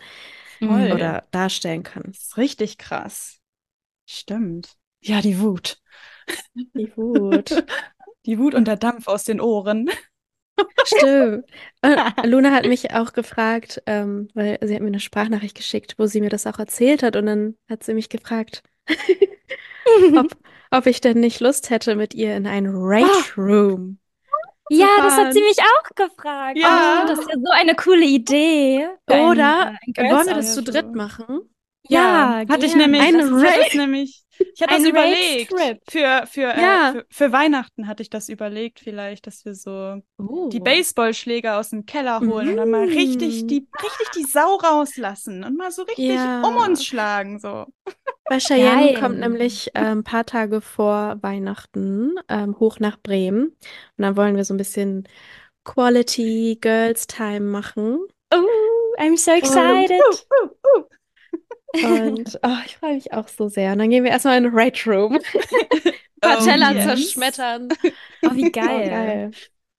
[0.59, 0.87] Voll.
[0.87, 0.93] Mhm.
[0.93, 2.03] oder darstellen kann.
[2.07, 3.39] Das ist richtig krass.
[4.07, 4.77] Stimmt.
[5.01, 5.81] Ja, die Wut.
[6.55, 7.65] Die Wut.
[8.27, 9.89] Die Wut und der Dampf aus den Ohren.
[10.85, 11.47] Stimmt.
[12.25, 16.21] Luna hat mich auch gefragt, ähm, weil sie hat mir eine Sprachnachricht geschickt, wo sie
[16.21, 17.17] mir das auch erzählt hat.
[17.17, 18.63] Und dann hat sie mich gefragt,
[20.15, 20.37] ob,
[20.71, 24.08] ob ich denn nicht Lust hätte, mit ihr in ein Rage Room zu
[24.71, 26.59] Ja, das hat sie mich auch gefragt.
[26.59, 27.03] Ja.
[27.05, 28.89] Oh, das ist ja so eine coole Idee.
[29.07, 31.41] ein, Oder ein Girls wollen wir das zu dritt machen?
[31.89, 35.53] Ja, hatte ich nämlich, Ein Rage- das nämlich, ich hatte Ein das überlegt.
[35.91, 36.91] Für, für, Ja.
[36.91, 40.49] äh, für, für Weihnachten hatte ich das überlegt, vielleicht, dass wir so Oh.
[40.51, 43.47] die Baseballschläger aus dem Keller holen und dann mal richtig Mm.
[43.49, 46.43] die, richtig die Sau rauslassen und mal so richtig Ja.
[46.43, 47.67] um uns schlagen, so.
[48.31, 49.01] Weil Cheyenne Geil.
[49.01, 53.47] kommt nämlich äh, ein paar Tage vor Weihnachten ähm, hoch nach Bremen.
[53.47, 53.57] Und
[53.97, 55.09] dann wollen wir so ein bisschen
[55.65, 57.99] Quality Girls Time machen.
[58.35, 58.45] Oh,
[58.99, 59.99] I'm so excited.
[60.43, 60.47] Uh,
[60.79, 60.85] uh.
[61.83, 63.73] Und oh, ich freue mich auch so sehr.
[63.73, 65.15] Und dann gehen wir erstmal in den Rage Room.
[65.17, 65.23] Ein
[66.21, 66.85] paar Oh, Teller yes.
[66.85, 67.69] zerschmettern.
[68.23, 68.89] Oh, wie Oh, geil.
[68.91, 69.31] geil.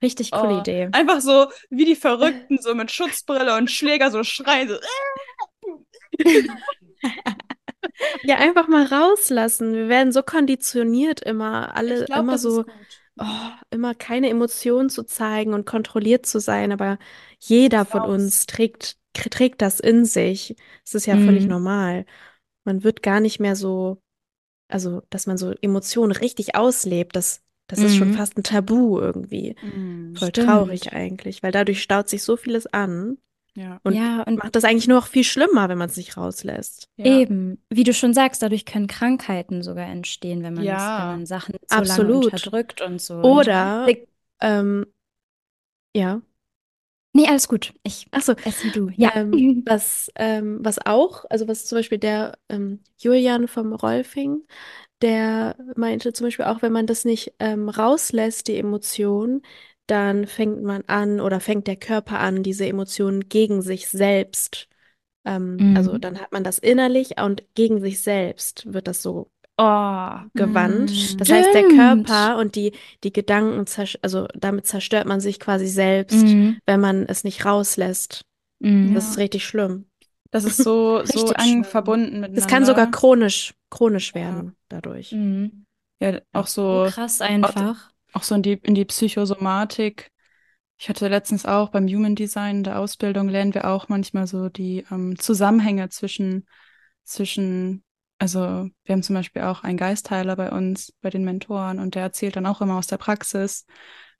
[0.01, 0.89] Richtig coole Oh, Idee.
[0.91, 4.69] Einfach so wie die Verrückten, so mit Schutzbrille und Schläger so schreien.
[4.69, 4.77] So.
[8.23, 9.73] Ja, einfach mal rauslassen.
[9.73, 12.65] Wir werden so konditioniert immer, alle glaub, immer so,
[13.19, 13.25] oh,
[13.71, 16.71] immer keine Emotionen zu zeigen und kontrolliert zu sein.
[16.71, 16.97] Aber
[17.39, 20.55] jeder von uns trägt, trägt das in sich.
[20.85, 21.49] Es ist ja völlig Mhm.
[21.49, 22.05] normal.
[22.65, 24.01] Man wird gar nicht mehr so,
[24.69, 28.13] also, dass man so Emotionen richtig auslebt, das, das ist schon Mhm.
[28.13, 29.55] fast ein Tabu irgendwie.
[29.61, 30.47] Mm, Voll Stimmt.
[30.47, 33.17] traurig eigentlich, weil dadurch staut sich so vieles an
[33.55, 33.79] Ja.
[33.83, 36.87] und ja, und macht das eigentlich nur noch viel schlimmer, wenn man es nicht rauslässt.
[36.97, 37.05] Ja.
[37.05, 40.99] eben, wie du schon sagst, dadurch können Krankheiten sogar entstehen, wenn man, es, Ja.
[40.99, 42.25] wenn man Sachen zu lange Absolut.
[42.25, 43.21] unterdrückt und so.
[43.21, 43.97] Oder, Und,
[44.41, 44.85] ähm,
[45.95, 46.21] ja.
[47.13, 47.73] Nee, alles gut.
[47.83, 48.89] Ich Achso, esse wie du.
[48.95, 49.11] Ja.
[49.13, 54.45] ähm, was, ähm, was auch, also was zum Beispiel der ähm, Julian vom Rolfing,
[55.01, 59.43] der meinte zum Beispiel auch, wenn man das nicht ähm, rauslässt, die Emotion,
[59.87, 64.69] dann fängt man an oder fängt der Körper an, diese Emotionen gegen sich selbst.
[65.25, 65.75] Ähm, Mhm.
[65.75, 70.29] Also dann hat man das innerlich und gegen sich selbst wird das so Oh.
[70.35, 70.91] gewandt.
[70.91, 71.75] Mm, Das heißt, der stimmt.
[72.07, 72.71] Körper und die,
[73.03, 73.65] die Gedanken,
[74.01, 76.59] also damit zerstört man sich quasi selbst, Mhm.
[76.65, 78.21] wenn man es nicht rauslässt.
[78.59, 78.93] Mhm.
[78.93, 79.85] Das ist richtig schlimm.
[80.31, 82.35] Das ist so, so Richtig eng verbunden miteinander.
[82.35, 84.15] Das kann sogar chronisch, chronisch Ja.
[84.21, 85.11] werden dadurch.
[85.11, 85.65] Mhm.
[86.01, 87.91] Ja, auch So so, krass einfach.
[88.13, 90.09] auch so in die, in die Psychosomatik.
[90.81, 94.47] Ich hatte letztens auch beim Human Design in der Ausbildung lernen wir auch manchmal so
[94.47, 96.45] die ähm, Zusammenhänge zwischen,
[97.03, 97.83] zwischen,
[98.19, 102.03] also wir haben zum Beispiel auch einen Geistheiler bei uns, bei den Mentoren und der
[102.03, 103.65] erzählt dann auch immer aus der Praxis,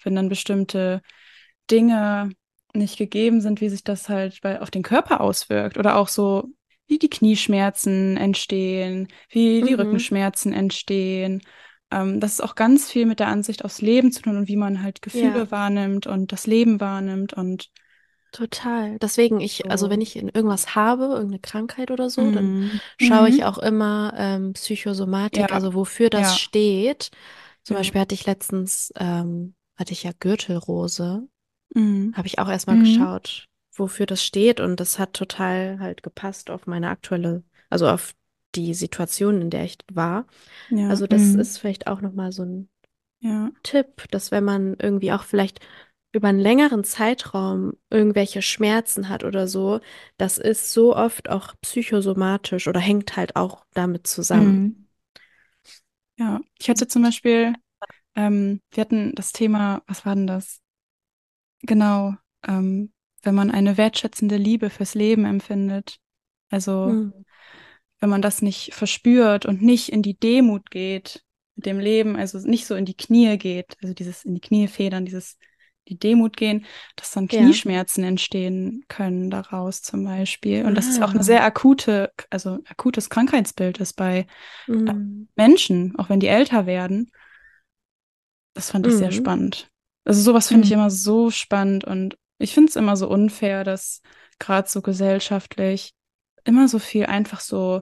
[0.04, 1.02] wenn dann bestimmte
[1.72, 2.32] Dinge
[2.74, 6.50] nicht gegeben sind, wie sich das halt bei, auf den Körper auswirkt oder auch so,
[6.88, 9.80] wie die Knieschmerzen entstehen, wie die Mhm.
[9.82, 11.42] Rückenschmerzen entstehen.
[11.92, 14.56] Ähm, das ist auch ganz viel mit der Ansicht aufs Leben zu tun und wie
[14.56, 15.52] man halt Gefühle Ja.
[15.52, 17.70] wahrnimmt und das Leben wahrnimmt und
[18.32, 18.98] Total.
[19.00, 19.90] Deswegen ich, also So.
[19.92, 22.80] wenn ich irgendwas habe, irgendeine Krankheit oder so, dann Mhm.
[23.00, 23.44] schaue ich Mhm.
[23.44, 25.48] auch immer ähm, Psychosomatik, Ja.
[25.48, 26.38] also wofür das Ja.
[26.38, 27.10] steht.
[27.64, 27.80] Zum Ja.
[27.80, 31.28] Beispiel hatte ich letztens, ähm, hatte ich ja Gürtelrose,
[31.76, 32.14] Mhm.
[32.16, 32.82] habe ich auch erstmal Mhm.
[32.84, 38.14] geschaut, wofür das steht und das hat total halt gepasst auf meine aktuelle, also auf
[38.56, 40.26] die Situation, in der ich war.
[40.90, 41.40] Also das Mhm.
[41.40, 42.70] ist vielleicht auch nochmal so ein.
[43.64, 45.60] Tipp, dass wenn man irgendwie auch vielleicht
[46.12, 49.80] über einen längeren Zeitraum irgendwelche Schmerzen hat oder so,
[50.18, 54.56] das ist so oft auch psychosomatisch oder hängt halt auch damit zusammen.
[54.56, 54.88] Mhm.
[56.18, 57.54] Ja, ich hatte zum Beispiel,
[58.16, 60.62] ähm, wir hatten das Thema, was war denn das?
[61.62, 62.16] Genau,
[62.48, 62.92] ähm,
[63.22, 66.00] wenn man eine wertschätzende Liebe fürs Leben empfindet.
[66.50, 67.12] Also, Hm.
[68.00, 71.24] wenn man das nicht verspürt und nicht in die Demut geht
[71.56, 74.68] mit dem Leben, also nicht so in die Knie geht, also dieses in die Knie
[74.68, 75.38] federn, dieses
[75.90, 77.40] die Demut gehen, dass dann Ja.
[77.40, 80.66] Knieschmerzen entstehen können daraus zum Beispiel.
[80.66, 81.14] Und das ist auch Ah.
[81.14, 84.26] eine sehr akute, also akutes Krankheitsbild ist bei
[84.68, 85.28] Hm.
[85.36, 87.12] Menschen, auch wenn die älter werden.
[88.54, 89.16] Das fand ich sehr Mhm.
[89.16, 89.70] spannend.
[90.06, 90.76] Also sowas finde ich Mhm.
[90.80, 94.02] immer so spannend und ich finde es immer so unfair, dass
[94.40, 95.94] gerade so gesellschaftlich
[96.46, 97.82] immer so viel einfach so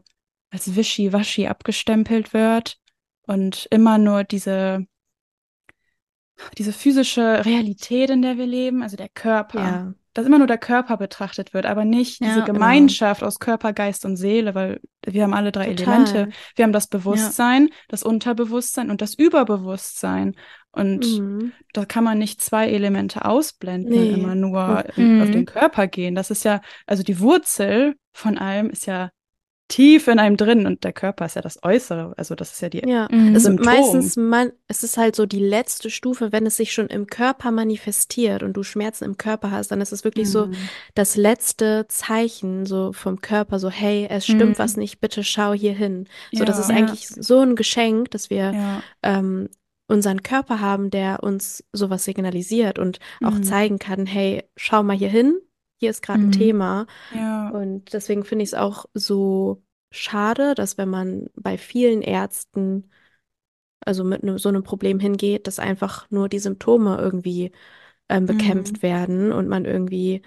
[0.49, 2.77] als Wischi-Waschi abgestempelt wird
[3.23, 4.85] und immer nur diese,
[6.57, 10.57] diese physische Realität, in der wir leben, also der Körper, Ja, dass immer nur der
[10.57, 12.53] Körper betrachtet wird, aber nicht Ja, diese genau.
[12.53, 15.93] Gemeinschaft aus Körper, Geist und Seele, weil wir haben alle drei Total.
[15.93, 16.29] Elemente.
[16.55, 20.35] Wir haben das Bewusstsein, das Unterbewusstsein und das Überbewusstsein.
[20.71, 21.53] Und Mhm.
[21.73, 23.99] da kann man nicht zwei Elemente ausblenden Nee.
[24.09, 25.31] und immer nur in, auf Mhm.
[25.31, 26.15] den Körper gehen.
[26.15, 29.09] Das ist ja, also die Wurzel von allem ist ja
[29.69, 32.13] tief in einem drin und der Körper ist ja das Äußere.
[32.17, 32.87] Also das ist ja die.
[32.87, 33.37] Ja, Mhm.
[33.37, 33.65] Symptom.
[33.65, 37.51] meistens, man, es ist halt so die letzte Stufe, wenn es sich schon im Körper
[37.51, 40.53] manifestiert und du Schmerzen im Körper hast, dann ist es wirklich so Mhm.
[40.95, 44.59] das letzte Zeichen so vom Körper, so hey, es stimmt Mhm.
[44.59, 46.07] was nicht, bitte schau hier hin.
[46.31, 46.63] So, das Ja.
[46.63, 46.75] ist Ja.
[46.77, 48.81] eigentlich so ein Geschenk, dass wir Ja.
[49.03, 49.49] ähm,
[49.89, 53.43] unseren Körper haben, der uns sowas signalisiert und auch Mhm.
[53.43, 55.37] zeigen kann, hey, schau mal hier hin,
[55.77, 56.31] hier ist gerade ein Mhm.
[56.31, 56.87] Thema.
[57.09, 57.49] Ja.
[57.49, 62.91] Und deswegen finde ich es auch so schade, dass wenn man bei vielen Ärzten,
[63.85, 67.51] also mit ne, so einem Problem hingeht, dass einfach nur die Symptome irgendwie
[68.09, 68.83] ähm, bekämpft Mhm.
[68.83, 70.23] werden und man irgendwie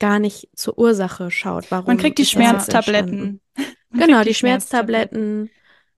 [0.00, 3.40] gar nicht zur Ursache schaut, warum Man kriegt die Schmerztabletten.
[3.96, 5.50] Genau, kriegt die Schmerztabletten.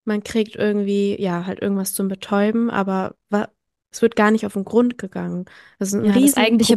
[0.05, 3.17] Man kriegt irgendwie, ja, halt irgendwas zum Betäuben, aber
[3.93, 5.47] es wird gar nicht auf den Grund gegangen.
[5.79, 6.77] Das ist ein Ja, das eigentliche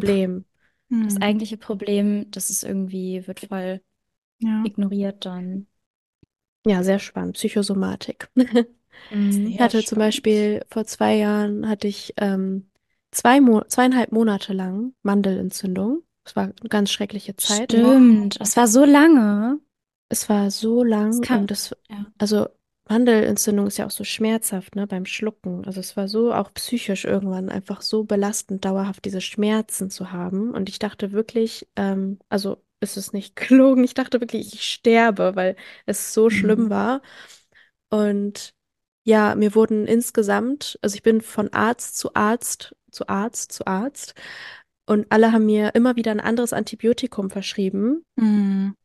[0.92, 1.06] Riesenproblem.
[1.06, 1.22] Das Mhm.
[1.24, 3.82] eigentliche Problem, das ist irgendwie, wird voll
[4.40, 4.64] Ja.
[4.66, 5.68] ignoriert dann.
[6.66, 7.36] Ja, sehr spannend.
[7.36, 8.30] Psychosomatik.
[9.12, 9.48] Mhm.
[9.48, 9.98] Ich hatte zum.
[9.98, 12.70] Beispiel vor zwei Jahren hatte ich ähm,
[13.12, 16.04] zwei Mo zweieinhalb Monate lang Mandelentzündung.
[16.26, 17.72] Es war eine ganz schreckliche Zeit.
[17.72, 18.40] Stimmt.
[18.42, 19.60] Das war so lange.
[20.10, 22.06] Es war so lang Das kann- und das, ja.
[22.18, 22.48] also
[22.90, 25.64] Mandelentzündung ist ja auch so schmerzhaft, ne, beim Schlucken.
[25.66, 30.52] Also es war so auch psychisch irgendwann einfach so belastend, dauerhaft diese Schmerzen zu haben.
[30.54, 35.36] Und ich dachte wirklich, ähm, also ist es nicht gelogen, ich dachte wirklich, ich sterbe,
[35.36, 36.70] weil es so schlimm Mhm.
[36.70, 37.02] war.
[37.90, 38.54] Und
[39.06, 44.16] ja, mir wurden insgesamt, also ich bin von Arzt zu Arzt, zu Arzt, zu Arzt.
[44.88, 48.76] Und alle haben mir immer wieder ein anderes Antibiotikum verschrieben Mhm.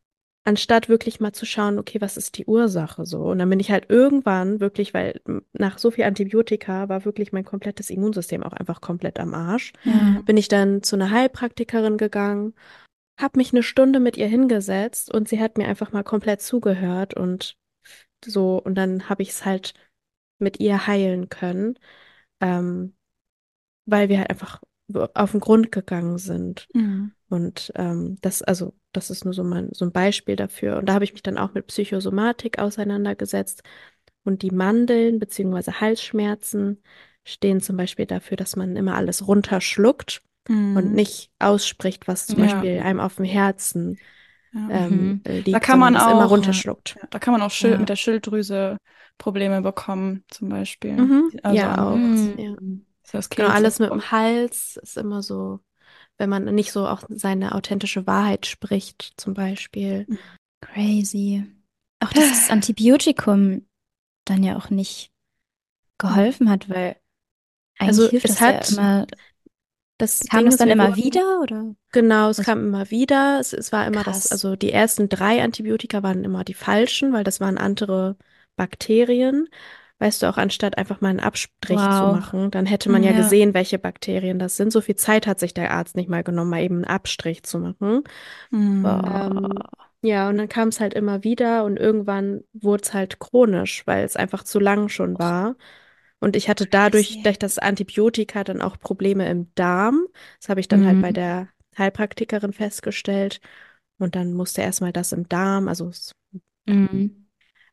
[0.44, 3.22] Anstatt wirklich mal zu schauen, okay, was ist die Ursache so?
[3.24, 5.20] Und dann bin ich halt irgendwann wirklich, weil
[5.52, 10.20] nach so viel Antibiotika war wirklich mein komplettes Immunsystem auch einfach komplett am Arsch, Ja.
[10.26, 12.54] bin ich dann zu einer Heilpraktikerin gegangen,
[13.18, 17.14] habe mich eine Stunde mit ihr hingesetzt und sie hat mir einfach mal komplett zugehört
[17.14, 17.56] und
[18.24, 19.74] so, und dann habe ich es halt
[20.38, 21.78] mit ihr heilen können,
[22.40, 22.94] ähm,
[23.86, 24.60] weil wir halt einfach
[25.14, 26.68] auf den Grund gegangen sind.
[26.74, 27.12] Mhm.
[27.28, 30.76] Und ähm, das, also, das ist nur so mein, so ein Beispiel dafür.
[30.78, 33.62] Und da habe ich mich dann auch mit Psychosomatik auseinandergesetzt.
[34.24, 36.82] Und die Mandeln beziehungsweise Halsschmerzen
[37.24, 40.76] stehen zum Beispiel dafür, dass man immer alles runterschluckt Mhm.
[40.76, 42.44] und nicht ausspricht, was zum Ja.
[42.44, 43.98] Beispiel einem auf dem Herzen
[44.52, 44.68] Ja.
[44.70, 45.20] ähm, Mhm.
[45.24, 46.96] äh, liegt, Da kann man das immer auch, runterschluckt.
[47.00, 47.78] Ja, da kann man auch Schil Ja.
[47.78, 48.76] mit der Schilddrüse
[49.18, 50.92] Probleme bekommen, zum Beispiel.
[50.92, 51.30] Mhm.
[51.42, 51.98] Also Ja, auch.
[53.12, 55.60] Das Genau, alles mit dem Hals ist immer so,
[56.18, 60.06] wenn man nicht so auch seine authentische Wahrheit spricht, zum Beispiel.
[60.60, 61.44] Crazy.
[62.00, 63.66] Auch dass das Antibiotikum
[64.24, 65.12] dann ja auch nicht
[65.98, 66.96] geholfen hat, weil
[67.78, 69.06] eigentlich Also, hilft es das hat- ja immer.
[69.96, 71.74] Das Kam Ding ist, dann immer wieder oder?
[71.92, 73.38] Genau, es Was- kam immer wieder.
[73.40, 74.22] Es, es war immer Krass.
[74.24, 78.16] das, also die ersten drei Antibiotika waren immer die falschen, weil das waren andere
[78.56, 79.48] Bakterien.
[80.00, 82.12] Weißt du, auch anstatt einfach mal einen Abstrich zu Wow.
[82.14, 83.16] machen, dann hätte man ja Ja.
[83.16, 84.72] gesehen, welche Bakterien das sind.
[84.72, 87.58] So viel Zeit hat sich der Arzt nicht mal genommen, mal eben einen Abstrich zu
[87.58, 88.02] machen.
[88.50, 89.62] Mhm.
[90.02, 94.04] Ja, und dann kam es halt immer wieder und irgendwann wurde es halt chronisch, weil
[94.04, 95.56] es einfach zu lang schon war.
[96.20, 100.06] Und ich hatte dadurch, durch das Antibiotika, dann auch Probleme im Darm.
[100.40, 101.02] Das habe ich dann halt Mhm.
[101.02, 103.40] bei der Heilpraktikerin festgestellt.
[103.98, 106.12] Und dann musste erstmal das im Darm, also es
[106.66, 107.23] Mhm.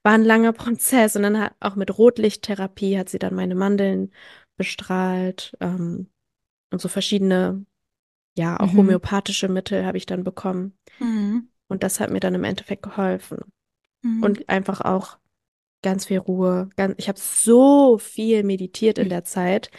[0.03, 1.15] War ein langer Prozess.
[1.15, 4.11] Und dann hat auch mit Rotlichttherapie hat sie dann meine Mandeln
[4.57, 5.53] bestrahlt.
[5.59, 6.07] Ähm,
[6.71, 7.65] und so verschiedene,
[8.37, 8.77] ja, auch Mhm.
[8.77, 10.77] homöopathische Mittel habe ich dann bekommen.
[10.99, 11.49] Mhm.
[11.67, 13.39] Und das hat mir dann im Endeffekt geholfen.
[14.01, 14.23] Mhm.
[14.23, 15.17] Und einfach auch
[15.83, 16.69] ganz viel Ruhe.
[16.75, 19.71] Ganz, ich habe so viel meditiert in der Zeit.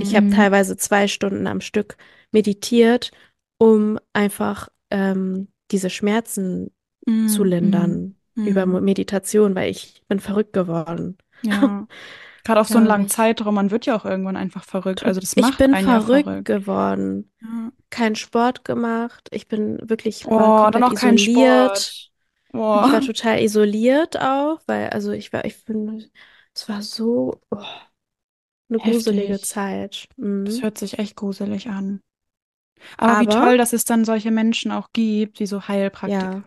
[0.00, 0.30] Ich habe Mhm.
[0.32, 1.96] teilweise zwei Stunden am Stück
[2.32, 3.10] meditiert,
[3.58, 6.70] um einfach ähm, diese Schmerzen
[7.06, 7.28] Mhm.
[7.28, 8.46] zu lindern Mhm.
[8.46, 11.18] über Meditation, weil ich bin verrückt geworden.
[11.42, 11.86] Ja.
[12.44, 13.12] Gerade auf so einen langen ich.
[13.12, 15.04] Zeitraum, man wird ja auch irgendwann einfach verrückt.
[15.04, 16.44] Also das ich macht bin einen ja verrückt verrückt.
[16.46, 17.30] geworden.
[17.40, 17.70] Ja.
[17.90, 19.28] Kein Sport gemacht.
[19.30, 21.78] Ich bin wirklich Oh, dann auch kein isoliert.
[21.78, 22.08] Sport.
[22.48, 23.06] Ich war Oh.
[23.06, 26.04] total isoliert auch, weil, also ich war, ich bin,
[26.54, 27.58] es war so oh,
[28.68, 29.48] eine gruselige Heftig.
[29.48, 30.08] Zeit.
[30.16, 30.62] Das Mhm.
[30.62, 32.00] hört sich echt gruselig an.
[32.96, 36.42] Aber wie Aber- toll, dass es dann solche Menschen auch gibt, wie so Heilpraktiker Ja.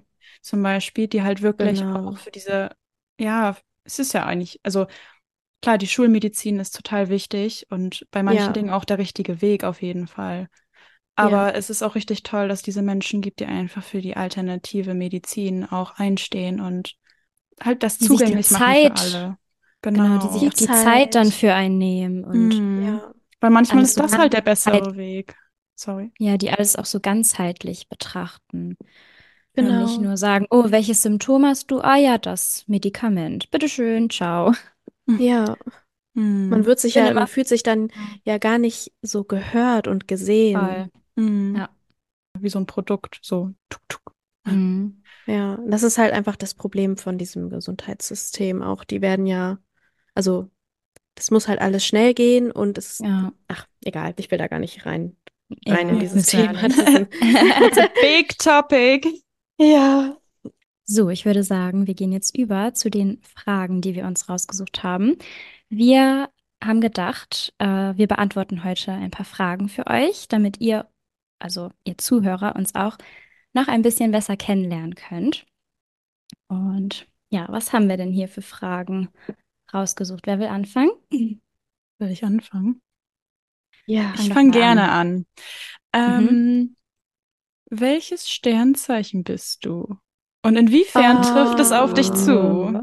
[0.46, 2.10] Zum Beispiel, die halt wirklich Genau.
[2.12, 2.70] auch für diese,
[3.20, 4.86] ja, es ist ja eigentlich, also
[5.62, 8.52] klar, die Schulmedizin ist total wichtig und bei manchen Ja.
[8.52, 10.48] Dingen auch der richtige Weg auf jeden Fall.
[11.16, 14.94] Aber es ist auch richtig toll, dass diese Menschen gibt, die einfach für die alternative
[14.94, 16.94] Medizin auch einstehen und
[17.60, 19.38] halt das Die sich die zugänglich machen Zeit- für alle.
[19.82, 20.52] Genau, die sich Genau.
[20.52, 20.84] auch die Zeit.
[20.84, 22.86] Zeit dann für einen nehmen und Mhm.
[22.86, 23.14] Ja.
[23.40, 25.36] Weil manchmal Alles ist so das halt der bessere Zeit- Weg.
[25.76, 26.12] Sorry.
[26.20, 28.78] ja, die alles auch so ganzheitlich betrachten.
[29.58, 29.84] Und Genau.
[29.86, 31.80] nicht nur sagen, oh, welches Symptom hast du?
[31.80, 33.50] Ah ja, das Medikament.
[33.52, 34.54] Bitteschön, ciao.
[35.20, 35.56] Ja,
[36.14, 36.50] Mhm.
[36.50, 37.90] man wird sich ja, immer- man fühlt sich dann
[38.24, 40.60] ja gar nicht so gehört und gesehen.
[40.60, 40.88] Voll.
[41.16, 41.56] Mhm.
[41.58, 41.70] Ja.
[42.40, 44.14] Wie so ein Produkt, so tuk tuk.
[44.46, 45.02] Mhm.
[45.28, 48.84] Ja, das ist halt einfach das Problem von diesem Gesundheitssystem auch.
[48.84, 49.58] Die werden ja,
[50.14, 50.50] also
[51.16, 53.32] das muss halt alles schnell gehen und es, Ja.
[53.48, 55.16] ach, egal, ich will da gar nicht rein,
[55.66, 56.54] Ja, rein in dieses Thema.
[56.54, 59.08] Das ist ein, It's a big topic.
[59.58, 60.18] Ja.
[60.86, 64.84] So, ich würde sagen, wir gehen jetzt über zu den Fragen, die wir uns rausgesucht
[64.84, 65.18] haben.
[65.70, 66.30] Wir
[66.64, 67.66] haben gedacht, äh,
[67.96, 70.88] wir beantworten heute ein paar Fragen für euch, damit ihr,
[71.40, 72.98] also ihr Zuhörer, uns auch
[73.54, 75.46] noch ein bisschen besser kennenlernen könnt.
[76.48, 79.10] Und ja, was haben wir denn hier für Fragen
[79.74, 80.28] rausgesucht?
[80.28, 80.92] Wer will anfangen?
[82.00, 82.82] Soll ich anfangen?
[83.88, 85.26] Ja, Ich fange gerne an.
[85.94, 86.26] an.
[86.28, 86.76] Ähm,
[87.70, 89.98] welches Sternzeichen bist du?
[90.44, 92.82] Und inwiefern trifft es auf dich zu?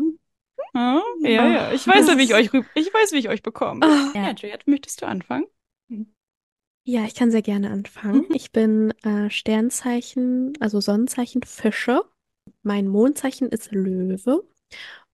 [0.75, 1.73] Ah, ja, ja.
[1.73, 3.85] Ich weiß wie ich euch ich weiß, wie ich euch bekomme.
[3.85, 4.11] Ah.
[4.15, 4.35] Ja, Ja.
[4.35, 5.47] Juliette, möchtest du anfangen?
[6.85, 8.27] Ja, ich kann sehr gerne anfangen.
[8.29, 8.35] Mhm.
[8.35, 12.03] Ich bin äh, Sternzeichen, also Sonnenzeichen Fische.
[12.63, 14.43] Mein Mondzeichen ist Löwe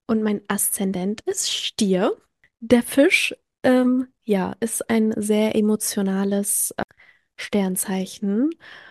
[0.07, 2.17] und mein Aszendent ist Stier.
[2.59, 6.83] Der Fisch, ähm, ja, ist ein sehr emotionales äh,
[7.39, 8.49] Sternzeichen.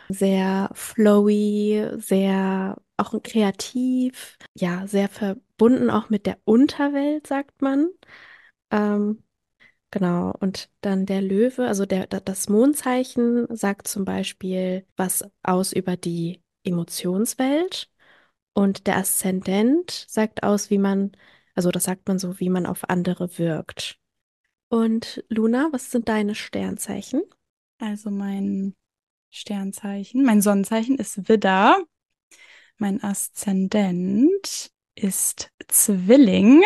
[0.09, 7.89] Sehr flowy, sehr auch kreativ, ja, sehr verbunden auch mit der Unterwelt, sagt man.
[8.71, 9.23] Ähm,
[9.91, 15.73] Genau, und dann der Löwe, also der, da- das Mondzeichen sagt zum Beispiel was aus
[15.73, 17.91] über die Emotionswelt
[18.55, 21.13] und der Aszendent sagt aus, wie man,
[21.55, 23.99] also das sagt man so, wie man auf andere wirkt.
[24.71, 27.23] Und Luna, was sind deine Sternzeichen?
[27.79, 28.75] Also mein
[29.31, 31.79] Sternzeichen, mein Sonnenzeichen ist Widder.
[32.77, 36.63] Mein Aszendent ist Zwilling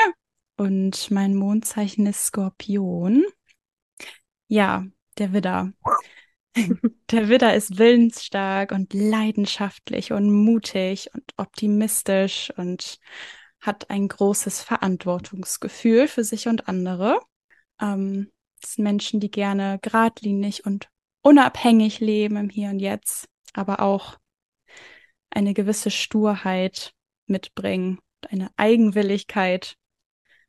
[0.56, 3.24] und mein Mondzeichen ist Skorpion.
[4.48, 4.84] Ja,
[5.18, 5.72] der Widder.
[7.10, 12.98] Der Widder ist willensstark und leidenschaftlich und mutig und optimistisch und
[13.58, 17.20] hat ein großes Verantwortungsgefühl für sich und andere.
[17.80, 20.91] Ähm, das sind Menschen, die gerne geradlinig und
[21.22, 24.18] unabhängig leben im Hier und Jetzt, aber auch
[25.30, 26.92] eine gewisse Sturheit
[27.26, 29.76] mitbringen, eine Eigenwilligkeit.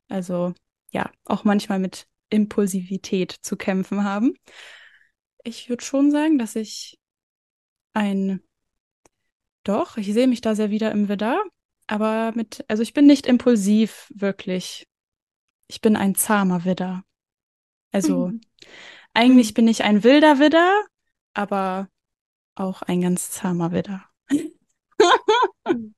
[0.10, 0.54] Also
[0.92, 4.34] ja, auch manchmal mit Impulsivität zu kämpfen haben.
[5.44, 7.00] Ich würde schon sagen, dass ich
[7.94, 8.42] ein,
[9.64, 11.42] doch, ich sehe mich da sehr wieder im Widder,
[11.88, 14.88] aber mit, also ich bin nicht impulsiv, wirklich.
[15.68, 17.04] Ich bin ein zahmer Widder.
[17.92, 18.32] Also
[19.14, 20.86] eigentlich bin ich ein wilder Widder,
[21.34, 21.90] aber
[22.56, 24.06] auch ein ganz zahmer Widder.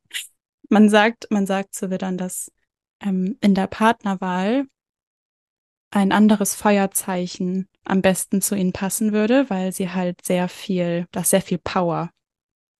[0.69, 2.51] Man sagt, man sagt zu Widdern, dass
[2.99, 4.65] ähm, in der Partnerwahl
[5.91, 11.21] ein anderes Feuerzeichen am besten zu ihnen passen würde, weil sie halt sehr viel, da
[11.21, 12.09] ist sehr viel Power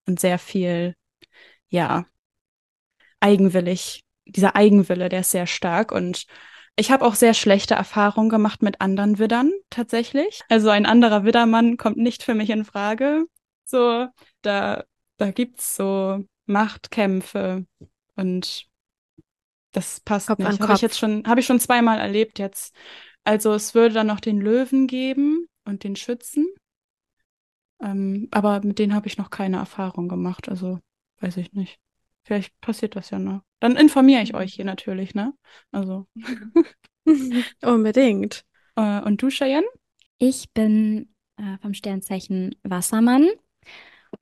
[0.07, 0.95] und sehr viel,
[1.69, 2.05] ja,
[3.19, 4.03] eigenwillig.
[4.25, 6.25] Dieser Eigenwille, der ist sehr stark und
[6.75, 10.41] ich habe auch sehr schlechte Erfahrungen gemacht mit anderen Widdern tatsächlich.
[10.49, 13.25] Also ein anderer Widdermann kommt nicht für mich in Frage.
[13.63, 14.07] So,
[14.41, 14.83] da,
[15.17, 17.65] da gibt's so Machtkämpfe
[18.15, 18.67] und
[19.71, 20.59] das passt Kopf nicht.
[20.59, 22.75] Habe ich jetzt schon, habe ich schon zweimal erlebt jetzt.
[23.23, 26.45] Also es würde dann noch den Löwen geben und den Schützen.
[27.81, 30.47] Ähm, aber mit denen habe ich noch keine Erfahrung gemacht.
[30.49, 30.79] Also
[31.19, 31.79] weiß ich nicht.
[32.25, 33.41] Vielleicht passiert das ja noch.
[33.59, 35.33] Dann informiere ich euch hier natürlich, ne?
[35.71, 36.07] Also.
[37.61, 38.43] Unbedingt.
[38.75, 39.67] Äh, und du, Cheyenne?
[40.17, 43.29] Ich bin äh, vom Sternzeichen Wassermann.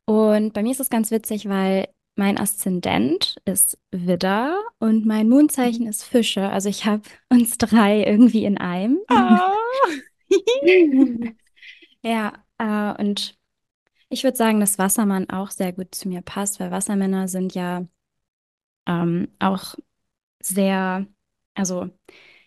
[0.05, 5.87] Und bei mir ist es ganz witzig, weil mein Aszendent ist Widder und mein Mondzeichen
[5.87, 6.49] ist Fische.
[6.49, 8.99] Also ich habe uns drei irgendwie in einem.
[9.07, 9.51] Ah.
[12.05, 13.37] Ja, äh, und
[14.09, 17.87] ich würde sagen, dass Wassermann auch sehr gut zu mir passt, weil Wassermänner sind ja
[18.87, 19.75] ähm, auch
[20.41, 21.07] sehr,
[21.55, 21.89] also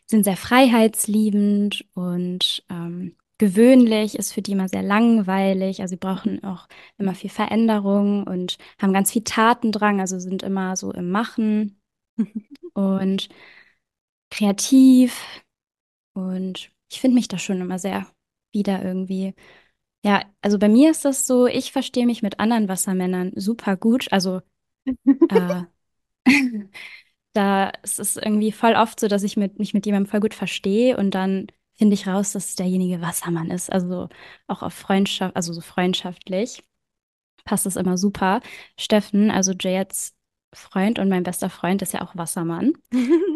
[0.07, 5.81] sind sehr freiheitsliebend und ähm, gewöhnlich ist für die immer sehr langweilig.
[5.81, 6.69] Also sie brauchen auch
[6.99, 11.81] immer viel Veränderung und haben ganz viel Tatendrang, also sind immer so im Machen
[12.75, 13.29] und
[14.31, 15.43] kreativ.
[16.15, 18.07] Und ich finde mich da schon immer sehr
[18.53, 19.35] wieder irgendwie.
[20.05, 24.13] Ja, also bei mir ist das so, ich verstehe mich mit anderen Wassermännern super gut.
[24.13, 24.41] Also
[25.29, 25.63] äh,
[27.33, 30.35] da ist es irgendwie voll oft so, dass ich mit, mich mit jemandem voll gut
[30.35, 33.71] verstehe und dann finde ich raus, dass derjenige Wassermann ist.
[33.71, 34.09] Also
[34.47, 36.63] auch auf Freundschaft, also so freundschaftlich
[37.45, 38.41] passt es immer super.
[38.79, 40.15] Steffen, also Jayets
[40.55, 42.73] Freund und mein bester Freund ist ja auch Wassermann.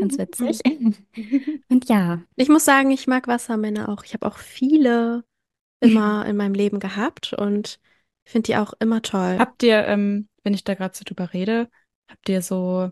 [0.01, 0.61] Ganz witzig.
[1.68, 4.05] Und ja, Ich muss sagen, ich mag Wassermänner auch.
[4.05, 5.24] Ich habe auch viele
[5.80, 7.78] immer in meinem Leben gehabt und
[8.24, 9.36] finde die auch immer toll.
[9.38, 11.68] Habt ihr, ähm, wenn ich da gerade so drüber rede,
[12.11, 12.90] habt ihr so,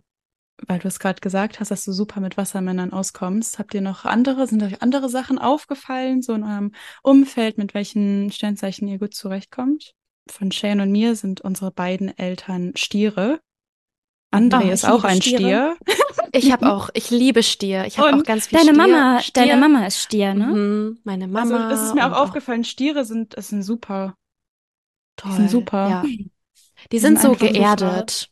[0.67, 4.05] weil du es gerade gesagt hast, dass du super mit Wassermännern auskommst, habt ihr noch
[4.05, 9.15] andere, sind euch andere Sachen aufgefallen, so in eurem Umfeld, mit welchen Sternzeichen ihr gut
[9.15, 9.95] zurechtkommt?
[10.31, 13.41] Von Shane und mir sind unsere beiden Eltern Stiere.
[14.31, 15.39] André Oh, ist auch ein Stiere.
[15.39, 15.77] Stier.
[16.33, 17.87] Ich habe auch, ich liebe Stier.
[17.87, 18.87] Ich habe auch ganz viel deine Stier.
[18.87, 19.33] Mama, Stier.
[19.47, 20.47] deine Mama ist Stier, ne?
[20.49, 21.71] Mhm, meine Also Mama.
[21.71, 24.15] das ist mir auch aufgefallen, Stiere sind, es sind super.
[25.17, 25.33] toll.
[25.33, 25.89] sind super.
[25.89, 26.03] Ja.
[26.03, 26.31] Die
[26.93, 28.29] Die sind sind so einfach super.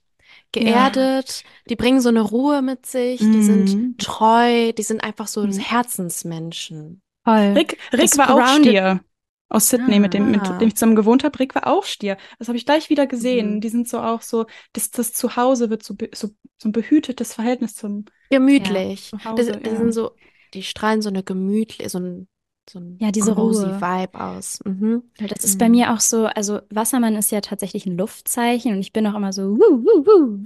[0.53, 0.95] Geerdet.
[0.95, 3.43] Geerdet, die bringen so eine Ruhe mit sich, die Mhm.
[3.43, 5.53] sind treu, die sind einfach so Mhm.
[5.53, 7.03] Herzensmenschen.
[7.25, 7.53] Voll.
[7.57, 9.01] Rick, Rick Das war auch Stier.
[9.49, 10.59] Aus Sydney, mit dem, mit Ah.
[10.59, 11.39] dem ich zusammen gewohnt habe.
[11.39, 12.17] Rick war auch Stier.
[12.41, 13.55] Das habe ich gleich wieder gesehen.
[13.57, 13.61] Mhm.
[13.61, 16.31] Die sind so auch so, das, das Zuhause wird so, so,
[16.61, 19.13] so ein behütetes Verhältnis zum Gemütlich.
[19.13, 19.77] Ja, zu die, Hause, die ja.
[19.77, 20.11] sind so,
[20.53, 22.29] die strahlen so eine gemütliche, so ein,
[22.69, 23.81] so ein Ja, diese cozy Ruhe.
[23.81, 24.59] Vibe aus.
[24.65, 25.03] Mhm.
[25.19, 28.93] Das ist bei mir auch so, also Wassermann ist ja tatsächlich ein Luftzeichen und ich
[28.93, 30.45] bin auch immer so wuh, wuh, wuh,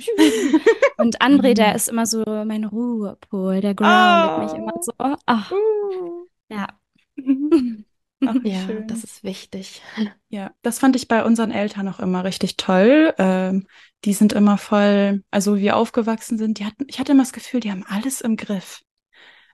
[0.99, 4.93] und André, der ist immer so mein Ruhepol, der groundet mich immer so.
[4.99, 6.27] Ach, Uh.
[6.51, 6.69] ja.
[8.23, 8.87] Ach, Ja, schön.
[8.87, 9.83] das ist wichtig.
[10.33, 13.13] Ja, das fand ich bei unseren Eltern auch immer richtig toll.
[13.19, 13.67] Ähm,
[14.05, 17.33] die sind immer voll, also wie wir aufgewachsen sind, die hatten, ich hatte immer das
[17.33, 18.83] Gefühl, die haben alles im Griff.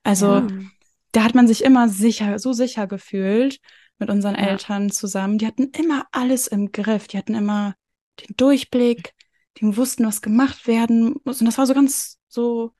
[0.05, 0.47] Also Ja.
[1.17, 3.59] Da hat man sich immer sicher, so sicher gefühlt
[3.99, 4.43] mit unseren Ja.
[4.49, 5.39] Eltern zusammen.
[5.39, 7.07] Die hatten immer alles im Griff.
[7.09, 7.75] Die hatten immer
[8.21, 9.15] den Durchblick,
[9.59, 11.41] die wussten, was gemacht werden muss.
[11.41, 12.73] Und das war so ganz so,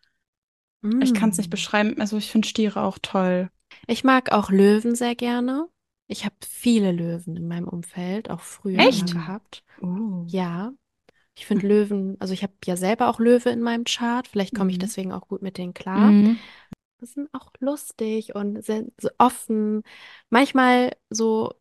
[1.03, 1.51] ich kann es nicht Mm.
[1.51, 2.01] beschreiben.
[2.01, 3.49] Also ich finde Stiere auch toll.
[3.87, 5.67] Ich mag auch Löwen sehr gerne.
[6.07, 9.13] Ich habe viele Löwen in meinem Umfeld, auch früher Echt?
[9.13, 9.65] gehabt.
[9.81, 10.25] Oh.
[10.29, 10.73] Ja.
[11.35, 14.29] Ich finde Löwen, also ich habe ja selber auch Löwe in meinem Chart.
[14.29, 14.81] Vielleicht komme ich Mhm.
[14.81, 16.11] deswegen auch gut mit denen klar.
[16.11, 16.39] Mhm.
[16.99, 19.83] Das sind auch lustig und sind so offen.
[20.31, 21.53] Manchmal so,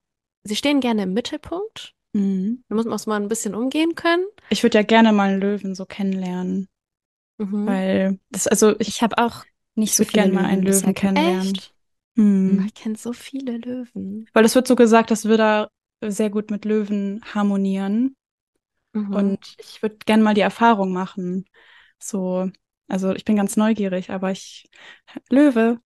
[0.43, 1.93] sie stehen gerne im Mittelpunkt.
[2.13, 2.63] Mhm.
[2.69, 4.25] Da muss man auch mal ein bisschen umgehen können.
[4.49, 6.69] Ich würde ja gerne mal einen Löwen so kennenlernen,
[7.37, 7.65] Mhm.
[7.65, 9.43] weil das, also ich, Ich habe auch
[9.75, 11.53] nicht ich so gerne mal einen Löwen kennenlernen.
[11.53, 11.73] Echt?
[12.15, 12.63] Mhm.
[12.65, 14.29] Ich kenne so viele Löwen.
[14.31, 15.69] Weil es wird so gesagt, dass wir da
[16.01, 18.15] sehr gut mit Löwen harmonieren.
[18.93, 19.13] Mhm.
[19.13, 21.45] Und ich würde gerne mal die Erfahrung machen.
[21.99, 22.49] So,
[22.87, 24.69] also ich bin ganz neugierig, aber ich.
[25.29, 25.79] Löwe,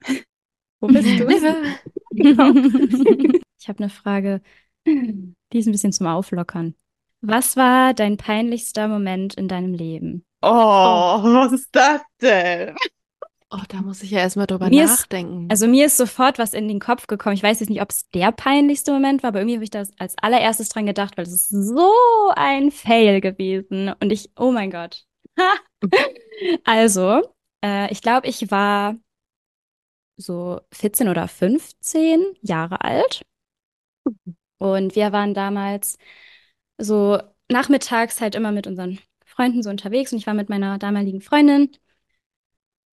[0.80, 1.24] wo bist du?
[1.26, 1.56] Löwe.
[2.12, 2.52] Genau.
[3.62, 4.42] Ich habe eine Frage,
[4.88, 6.76] die ist ein bisschen zum Auflockern.
[7.22, 10.26] Was war dein peinlichster Moment in deinem Leben?
[10.42, 12.74] Oh, was ist das denn?
[13.52, 15.48] Oh, da muss ich ja erstmal drüber Mir ist- nachdenken.
[15.52, 17.36] Also mir ist sofort was in den Kopf gekommen.
[17.36, 19.84] Ich weiß jetzt nicht, ob es der peinlichste Moment war, aber irgendwie habe ich da
[19.98, 21.92] als allererstes dran gedacht, weil es ist so
[22.36, 23.92] ein Fail gewesen.
[24.00, 25.06] Und ich, oh mein Gott.
[26.66, 27.22] Also,
[27.64, 28.96] äh, ich glaube, ich war
[30.18, 33.24] so 14 oder 15 Jahre alt.
[34.58, 35.98] Und wir waren damals
[36.78, 37.20] so
[37.50, 41.72] nachmittags halt immer mit unseren Freunden so unterwegs und ich war mit meiner damaligen Freundin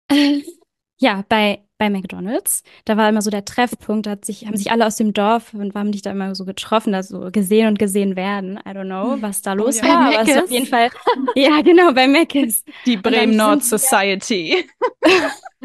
[0.10, 0.42] äh,
[1.00, 2.64] ja bei bei McDonald's.
[2.86, 5.54] Da war immer so der Treffpunkt, da hat sich, haben sich alle aus dem Dorf
[5.54, 8.58] und haben dich da immer so getroffen, da so gesehen und gesehen werden.
[8.66, 9.88] I don't know, was da los ja.
[9.88, 10.90] war, Bei aber es ist auf jeden Fall,
[11.36, 12.64] ja, genau, bei Mc's.
[12.86, 14.66] Die Bremen Nord Society.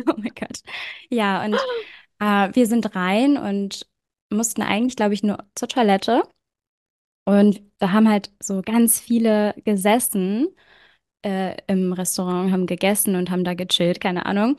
[0.09, 0.61] Oh mein Gott.
[1.11, 1.57] Ja, und
[2.21, 3.87] äh, wir sind rein und
[4.31, 6.23] mussten eigentlich, glaube ich, nur zur Toilette.
[7.27, 10.49] Und da haben halt so ganz viele gesessen
[11.23, 14.57] äh, im Restaurant, haben gegessen und haben da gechillt, keine Ahnung.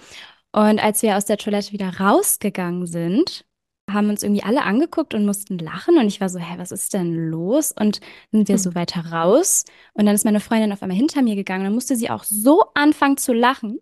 [0.54, 3.46] Und als wir aus der Toilette wieder rausgegangen sind,
[3.90, 5.98] haben uns irgendwie alle angeguckt und mussten lachen.
[5.98, 7.74] Und ich war so, hä, was ist denn los?
[7.78, 8.00] Und
[8.32, 9.66] sind wir so weiter raus.
[9.94, 11.64] Und dann ist meine Freundin auf einmal hinter mir gegangen.
[11.66, 13.80] Dann musste sie auch so anfangen zu lachen.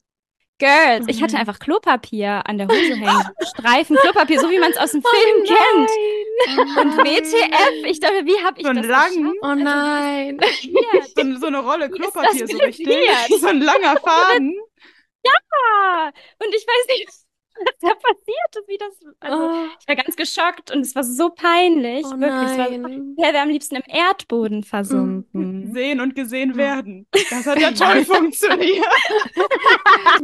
[0.59, 1.39] Girls, ich hatte Mhm.
[1.41, 3.24] einfach Klopapier an der Hose hängen.
[3.47, 5.89] Streifen Klopapier, so wie man es aus dem Film kennt.
[6.78, 10.38] Und WTF, ich dachte, wie habe ich So das langen, Oh nein.
[10.38, 11.13] geschafft?
[11.15, 12.88] so, so eine Rolle Klopapier, so richtig.
[13.39, 14.53] So ein langer Faden.
[15.26, 16.11] Ja.
[16.39, 17.07] Und ich weiß nicht,
[17.59, 18.93] was da passiert ist, wie das.
[19.20, 22.05] Also, Oh, ich war ganz geschockt und es war so peinlich.
[22.05, 22.51] oh Wirklich.
[22.51, 23.15] Es war, nein.
[23.17, 25.74] ich wäre am liebsten im Erdboden versunken.
[25.74, 27.05] Sehen und gesehen werden.
[27.11, 28.86] Das hat ja toll funktioniert.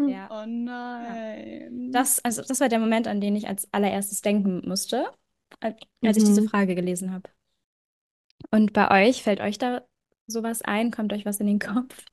[0.08, 0.28] Ja.
[0.32, 1.92] Oh nein.
[1.92, 5.12] Das, also, das war der Moment, an den ich als allererstes denken musste,
[5.60, 6.28] als als ich Mhm.
[6.28, 7.30] diese Frage gelesen habe.
[8.52, 9.86] Und bei euch, fällt euch da
[10.28, 10.92] sowas ein?
[10.92, 12.04] Kommt euch was in den Kopf?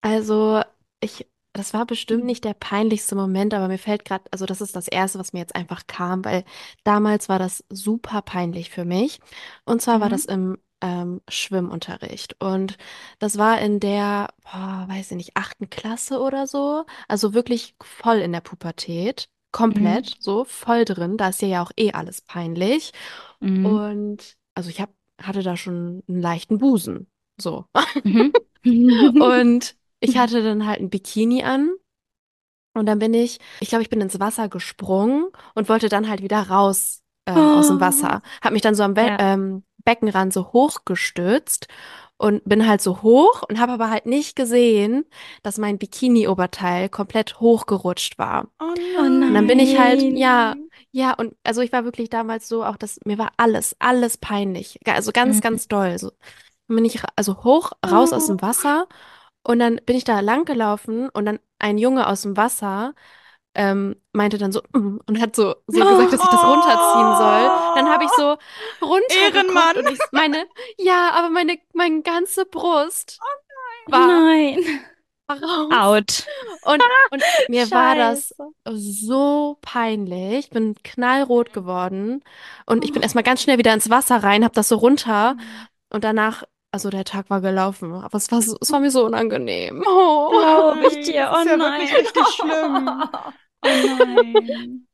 [0.00, 0.62] Also,
[1.00, 1.26] ich
[1.56, 2.26] das war bestimmt Mhm.
[2.26, 5.40] nicht der peinlichste Moment, aber mir fällt gerade, also das ist das Erste, was mir
[5.40, 6.44] jetzt einfach kam, weil
[6.84, 9.20] damals war das super peinlich für mich.
[9.64, 10.10] Und zwar war Mhm.
[10.10, 12.36] das im ähm, Schwimmunterricht.
[12.40, 12.76] Und
[13.18, 16.84] das war in der, boah, weiß ich nicht, achten Klasse oder so.
[17.08, 19.28] Also wirklich voll in der Pubertät.
[19.70, 20.04] Mhm.
[20.04, 21.16] Komplett, so voll drin.
[21.16, 22.92] Da ist dir ja auch eh alles peinlich.
[23.40, 23.66] Mhm.
[23.66, 24.90] Und also ich hab,
[25.22, 27.08] hatte da schon einen leichten Busen.
[27.40, 27.66] So.
[28.04, 28.32] Mhm.
[29.18, 31.70] Und ich hatte dann halt ein Bikini an.
[32.74, 36.22] Und dann bin ich, ich glaube, ich bin ins Wasser gesprungen und wollte dann halt
[36.22, 37.80] wieder raus ähm, aus dem Oh.
[37.80, 38.22] Wasser.
[38.42, 39.16] Hab mich dann so am We Ja.
[39.18, 41.68] ähm, Beckenrand so hochgestützt
[42.18, 45.04] und bin halt so hoch und habe aber halt nicht gesehen,
[45.42, 48.48] dass mein Bikini-Oberteil komplett hochgerutscht war.
[48.60, 50.70] Oh Oh Und dann bin ich halt, ja, nein.
[50.92, 54.78] ja, und also ich war wirklich damals so auch, dass mir war alles, alles peinlich.
[54.86, 55.40] Also ganz, Mhm.
[55.40, 55.98] ganz doll.
[55.98, 56.10] So.
[56.68, 58.28] Dann bin ich also hoch, raus aus Oh.
[58.28, 58.88] dem Wasser
[59.46, 62.94] und dann bin ich da lang gelaufen und dann ein Junge aus dem Wasser
[63.54, 67.50] ähm, meinte dann so "Mm", und hat so, so gesagt, dass ich das runterziehen soll.
[67.74, 68.36] Dann habe ich so
[68.84, 69.76] runtergeguckt Ehrenmann.
[69.76, 70.46] und ich meine,
[70.78, 74.58] ja, aber meine, meine ganze Brust Oh war nein.
[75.30, 75.68] raus.
[75.72, 76.26] Out.
[76.62, 78.52] Und, und mir war das Scheiße.
[78.68, 80.46] so peinlich.
[80.46, 82.22] Ich bin knallrot geworden
[82.66, 85.36] und ich bin erstmal ganz schnell wieder ins Wasser rein, hab das so runter
[85.90, 89.04] und danach, also der Tag war gelaufen, aber es war so, es war mir so
[89.06, 89.84] unangenehm.
[89.86, 90.28] Oh.
[90.28, 91.30] Glaube ich Nein, dir.
[91.34, 91.96] Oh ist ja wirklich nein.
[91.96, 93.08] richtig schlimm.
[93.62, 94.86] Oh nein.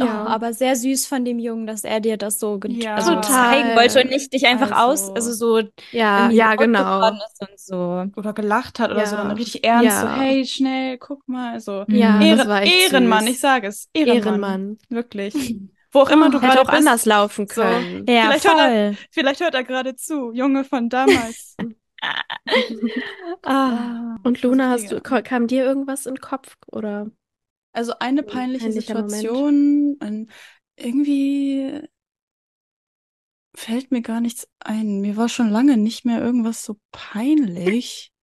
[0.00, 2.94] Oh, Ja, aber sehr süß von dem Jungen, dass er dir das so Ja.
[2.94, 5.14] also zeigen wollte und nicht dich einfach aus, Also.
[5.14, 7.00] also so Ja, ja, genau.
[7.00, 8.06] geworden ist und so.
[8.16, 11.60] Oder gelacht hat oder so, dann Ja, richtig ernst, so, ja, hey, schnell, guck mal.
[11.60, 12.30] So, ja, Mhm.
[12.30, 13.40] das Ehre, war echt Ehrenmann, ich süß.
[13.40, 14.42] sage es, Ehrenmann.
[14.42, 14.78] Ehrenmann.
[14.88, 15.56] Wirklich.
[15.92, 16.42] Wo auch immer du Oh.
[16.42, 17.06] Hätte gerade auch anders bist.
[17.06, 18.06] laufen So, können.
[18.08, 18.96] Ja, vielleicht hört er, voll.
[19.10, 21.56] vielleicht hört er gerade zu, Junge von damals.
[23.44, 24.16] Ah.
[24.24, 27.10] Und Luna, hast du, kam dir irgendwas in den Kopf oder
[27.72, 28.82] Also eine ein peinliche Moment?
[28.86, 30.30] Situation, ein,
[30.76, 31.88] irgendwie
[33.54, 35.00] fällt mir gar nichts ein.
[35.00, 38.10] Mir war schon lange nicht mehr irgendwas so peinlich.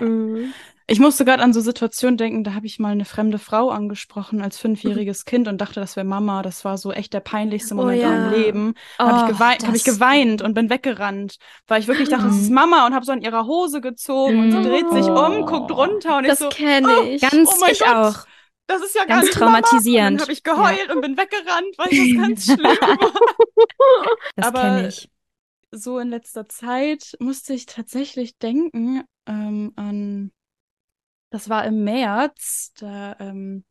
[0.00, 0.54] Mhm.
[0.88, 4.40] Ich musste gerade an so Situationen denken, da habe ich mal eine fremde Frau angesprochen
[4.40, 6.42] als fünfjähriges Kind und dachte, das wäre Mama.
[6.42, 8.30] Das war so echt der peinlichste Oh Moment in meinem ja.
[8.30, 8.74] Leben.
[9.04, 9.94] Habe ich, Oh, geweint, hab ich das.
[9.94, 12.54] geweint und bin weggerannt, weil ich wirklich dachte, das ist Mhm.
[12.54, 15.74] Mama und habe so an ihrer Hose gezogen und sie dreht sich um, guckt Oh.
[15.74, 17.20] runter und ich Das so, kenne oh, ich.
[17.20, 18.26] Ganz, oh mein ich Gott, auch.
[18.68, 20.20] das ist ja Ganz traumatisierend.
[20.20, 20.52] habe ich Ja.
[20.54, 22.98] geheult und bin weggerannt, weil das ganz schlimm war.
[24.36, 25.10] Das Aber kenne ich.
[25.72, 30.32] so in letzter Zeit musste ich tatsächlich denken ähm, an,
[31.30, 33.64] das war im März, da ähm,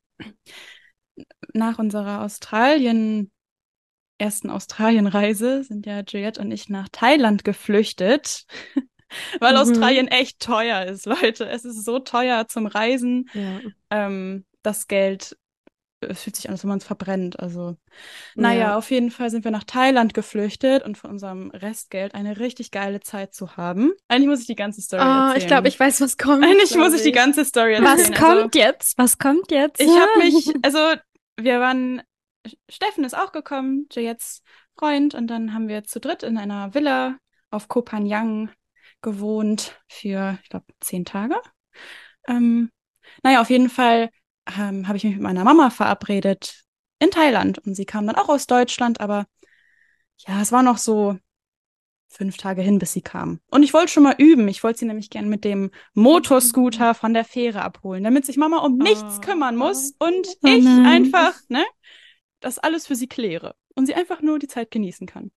[1.54, 3.32] nach unserer Australien,
[4.20, 8.46] ersten Australienreise sind ja Juliette und ich nach Thailand geflüchtet,
[9.42, 9.58] weil Mhm.
[9.58, 11.48] Australien echt teuer ist, Leute.
[11.50, 13.30] Es ist so teuer zum Reisen.
[13.34, 15.38] Ja, Ähm, das Geld,
[16.02, 17.40] es fühlt sich an, als wenn man es verbrennt.
[17.40, 17.78] Also,
[18.36, 18.78] naja, ja.
[18.78, 23.00] auf jeden Fall sind wir nach Thailand geflüchtet und von unserem Restgeld eine richtig geile
[23.00, 23.94] Zeit zu haben.
[24.08, 25.38] Eigentlich muss ich die ganze Story Oh, erzählen.
[25.38, 27.16] ich glaube, ich weiß, was kommt, Eigentlich muss glaube ich die ich.
[27.16, 28.14] ganze Story Was erzählen.
[28.14, 28.98] Also, kommt jetzt?
[28.98, 29.80] Was kommt jetzt?
[29.80, 30.80] ich habe mich, also
[31.38, 32.02] wir waren,
[32.70, 34.44] Steffen ist auch gekommen, Juliets
[34.78, 37.18] Freund, und dann haben wir zu dritt in einer Villa
[37.50, 38.52] auf Koh Phangan
[39.02, 41.36] gewohnt für, ich glaube, zehn Tage.
[42.28, 42.72] Ähm,
[43.24, 44.10] naja, auf jeden Fall
[44.58, 46.64] ähm, habe ich mich mit meiner Mama verabredet
[47.00, 49.26] in Thailand und sie kam dann auch aus Deutschland, aber
[50.28, 51.18] ja, es war noch so
[52.08, 53.42] fünf Tage hin, bis sie kam.
[53.50, 54.48] Und ich wollte schon mal üben.
[54.48, 58.60] Ich wollte sie nämlich gern mit dem Motorscooter von der Fähre abholen, damit sich Mama
[58.60, 61.66] um nichts kümmern muss und Oh ich einfach, ne,
[62.40, 65.32] das alles für sie kläre und sie einfach nur die Zeit genießen kann.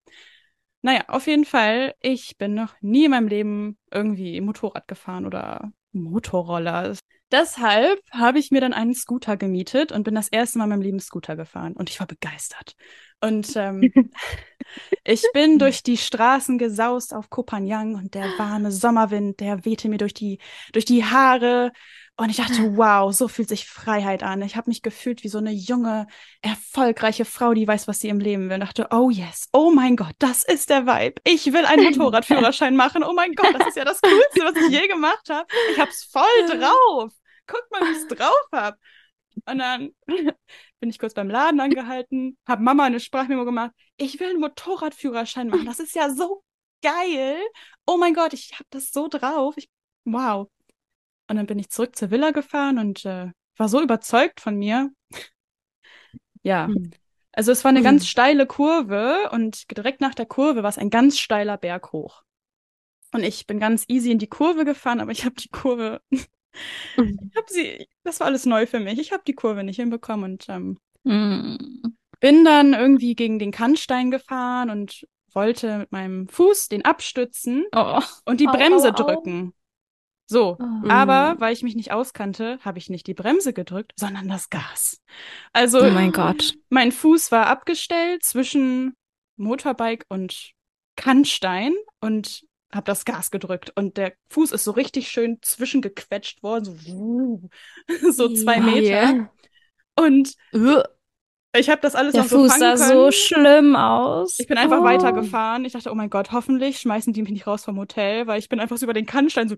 [0.83, 5.73] Naja, auf jeden Fall, ich bin noch nie in meinem Leben irgendwie Motorrad gefahren oder
[5.93, 6.95] Motorroller.
[7.31, 10.83] Deshalb habe ich mir dann einen Scooter gemietet und bin das erste Mal in meinem
[10.83, 12.75] Leben Scooter gefahren und ich war begeistert.
[13.21, 13.93] Und ähm,
[15.05, 19.89] ich bin durch die Straßen gesaust auf Koh Phangan und der warme Sommerwind, der wehte
[19.89, 20.39] mir durch die,
[20.73, 21.73] durch die Haare.
[22.21, 24.43] Und ich dachte, wow, so fühlt sich Freiheit an.
[24.43, 26.09] Ich habe mich gefühlt wie so eine junge,
[26.43, 28.55] erfolgreiche Frau, die weiß, was sie im Leben will.
[28.55, 31.21] Und dachte, oh yes, oh mein Gott, das ist der Vibe.
[31.23, 33.05] Ich will einen Motorradführerschein machen.
[33.05, 35.47] Oh mein Gott, das ist ja das Coolste, was ich je gemacht habe.
[35.71, 37.13] Ich hab's voll drauf.
[37.47, 38.77] Guck mal, wie ich's drauf hab.
[39.47, 39.91] Und dann
[40.81, 43.71] bin ich kurz beim Laden angehalten, habe Mama eine Sprachmemo gemacht.
[43.97, 45.67] Ich will einen Motorradführerschein machen.
[45.67, 46.43] Das ist ja so
[46.83, 47.39] geil.
[47.87, 49.55] Oh mein Gott, ich habe das so drauf.
[49.57, 49.71] Ich,
[50.05, 50.49] wow.
[51.29, 54.91] Und dann bin ich zurück zur Villa gefahren und äh, war so überzeugt von mir.
[56.43, 56.91] ja, Hm.
[57.33, 57.85] also es war eine Hm.
[57.85, 62.23] ganz steile Kurve und direkt nach der Kurve war es ein ganz steiler Berg hoch.
[63.13, 67.37] Und ich bin ganz easy in die Kurve gefahren, aber ich habe die Kurve, ich
[67.37, 68.99] habe sie, das war alles neu für mich.
[68.99, 71.99] Ich habe die Kurve nicht hinbekommen und ähm, Mm.
[72.21, 78.03] bin dann irgendwie gegen den Kannstein gefahren und wollte mit meinem Fuß den abstützen Oh.
[78.25, 79.05] und die Au, Bremse au, au.
[79.07, 79.55] drücken.
[80.31, 80.89] So, Oh.
[80.91, 81.41] aber Mm.
[81.41, 85.01] weil ich mich nicht auskannte, habe ich nicht die Bremse gedrückt, sondern das Gas.
[85.53, 86.55] Also Oh mein Gott.
[86.69, 88.95] mein Fuß war abgestellt zwischen
[89.37, 90.53] Motorbike und
[90.97, 96.79] Kannstein und habe das Gas gedrückt und der Fuß ist so richtig schön zwischengequetscht worden,
[96.79, 97.41] so,
[98.13, 99.31] so zwei Meter.
[99.97, 100.83] Und Ugh.
[101.59, 102.99] Ich habe das alles Der noch so Fuß fangen sah können.
[102.99, 104.39] so schlimm aus.
[104.41, 104.85] Ich bin einfach Oh.
[104.85, 105.65] weitergefahren.
[105.65, 108.49] Ich dachte, oh mein Gott, hoffentlich schmeißen die mich nicht raus vom Hotel, weil ich
[108.49, 109.57] bin einfach so über den Kannstein so.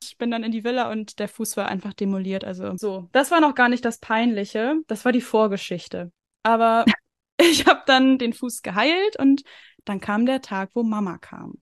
[0.00, 2.44] Ich bin dann in die Villa und der Fuß war einfach demoliert.
[2.44, 4.76] Also so, das war noch gar nicht das Peinliche.
[4.86, 6.12] Das war die Vorgeschichte.
[6.42, 6.84] Aber
[7.40, 9.42] ich habe dann den Fuß geheilt und
[9.84, 11.54] dann kam der Tag, wo Mama kam.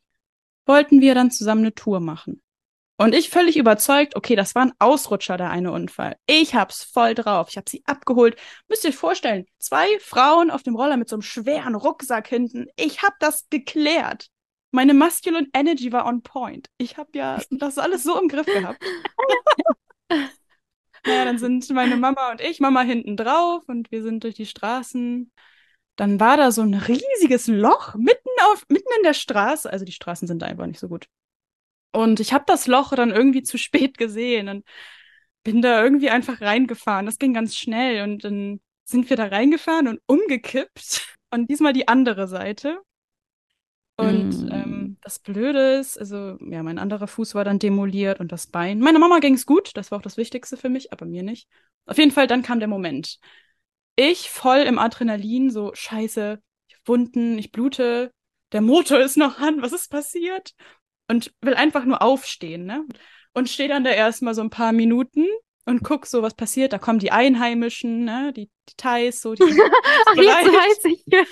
[0.66, 2.42] Wollten wir dann zusammen eine Tour machen.
[2.98, 6.16] Und ich völlig überzeugt, okay, das war ein Ausrutscher, der eine Unfall.
[6.26, 7.48] Ich hab's voll drauf.
[7.50, 8.36] Ich hab sie abgeholt.
[8.68, 12.68] Müsst ihr euch vorstellen, zwei Frauen auf dem Roller mit so einem schweren Rucksack hinten.
[12.76, 14.28] Ich hab das geklärt.
[14.70, 16.68] Meine Masculine Energy war on point.
[16.78, 18.82] Ich hab ja das alles so im Griff gehabt.
[20.08, 24.46] naja, dann sind meine Mama und ich, Mama hinten drauf und wir sind durch die
[24.46, 25.30] Straßen.
[25.96, 29.70] Dann war da so ein riesiges Loch mitten auf, mitten in der Straße.
[29.70, 31.08] Also die Straßen sind da einfach nicht so gut.
[31.92, 34.64] Und ich habe das Loch dann irgendwie zu spät gesehen und
[35.44, 37.06] bin da irgendwie einfach reingefahren.
[37.06, 41.06] Das ging ganz schnell und dann sind wir da reingefahren und umgekippt.
[41.32, 42.80] Und diesmal die andere Seite.
[43.96, 44.48] Und Mm.
[44.50, 48.78] ähm, das Blöde ist, also ja, mein anderer Fuß war dann demoliert und das Bein.
[48.80, 51.48] Meiner Mama ging es gut, das war auch das Wichtigste für mich, aber mir nicht.
[51.86, 53.18] Auf jeden Fall, dann kam der Moment.
[53.96, 56.40] Ich voll im Adrenalin, so scheiße,
[56.84, 58.12] Wunden, ich blute,
[58.52, 60.52] der Motor ist noch an, was ist passiert?
[61.08, 62.84] Und will einfach nur aufstehen, ne?
[63.32, 65.26] Und stehe dann da erstmal so ein paar Minuten
[65.66, 66.72] und guck so, was passiert.
[66.72, 68.32] Da kommen die Einheimischen, ne?
[68.32, 69.42] Die, die Thais, so, die
[70.06, 71.04] Ach, jetzt weiß ich.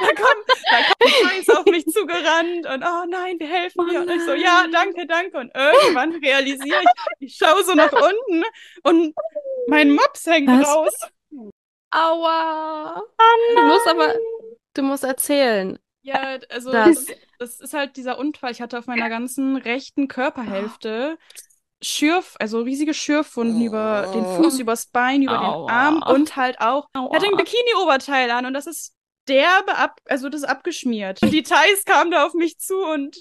[0.00, 4.02] Da kommen, da kommen die Thais auf mich zugerannt und oh nein, wir helfen dir.
[4.02, 5.38] Und ich so, ja, danke, danke.
[5.38, 8.44] Und irgendwann realisiere ich, ich schaue so nach unten
[8.84, 9.14] und
[9.66, 10.68] mein Mops hängt Was?
[10.68, 10.94] raus.
[11.90, 13.02] Aua.
[13.56, 14.14] Du musst aber,
[14.74, 15.78] du musst erzählen.
[16.02, 18.50] Ja, also Das- das, das ist halt dieser Unfall.
[18.52, 21.18] Ich hatte auf meiner ganzen rechten Körperhälfte
[21.82, 25.66] Schürf, also riesige Schürfwunden über den Fuß, übers Bein, über Aua.
[25.66, 26.88] den Arm und halt auch.
[26.92, 27.36] Ich hatte ein Aua.
[27.36, 28.94] Bikini-Oberteil an und das ist
[29.28, 31.22] derbe ab, also das ist abgeschmiert.
[31.22, 33.16] Und die Thais kamen da auf mich zu und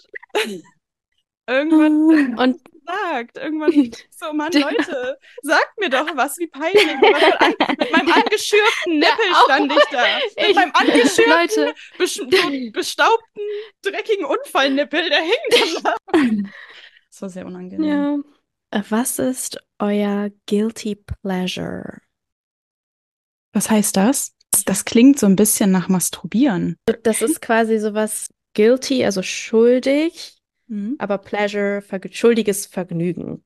[1.48, 6.86] irgendwann Und gesagt, irgendwann so, Mann, Leute, sagt mir doch was, wie peinlich.
[6.86, 7.02] Mit
[7.92, 10.04] meinem angeschürften Nippel stand ich da.
[10.38, 13.42] Mit Ich- meinem angeschürften Leute, bestaubten,
[13.82, 16.50] dreckigen Unfallnippel, der hängt dann da.
[17.10, 18.24] Das war sehr unangenehm.
[18.74, 18.80] ja.
[18.80, 22.00] Äh, Was ist euer Guilty Pleasure?
[23.54, 24.34] Was heißt das?
[24.66, 26.78] Das klingt so ein bisschen nach Masturbieren.
[27.04, 30.37] Das ist quasi sowas guilty, also schuldig,
[30.68, 30.96] Mhm.
[31.00, 33.44] aber Pleasure, verg schuldiges Vergnügen.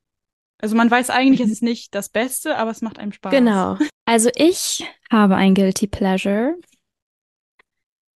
[0.59, 3.31] Also man weiß eigentlich, es ist nicht das Beste, aber es macht einem Spaß.
[3.31, 3.77] Genau.
[4.05, 6.55] Also ich habe ein Guilty Pleasure.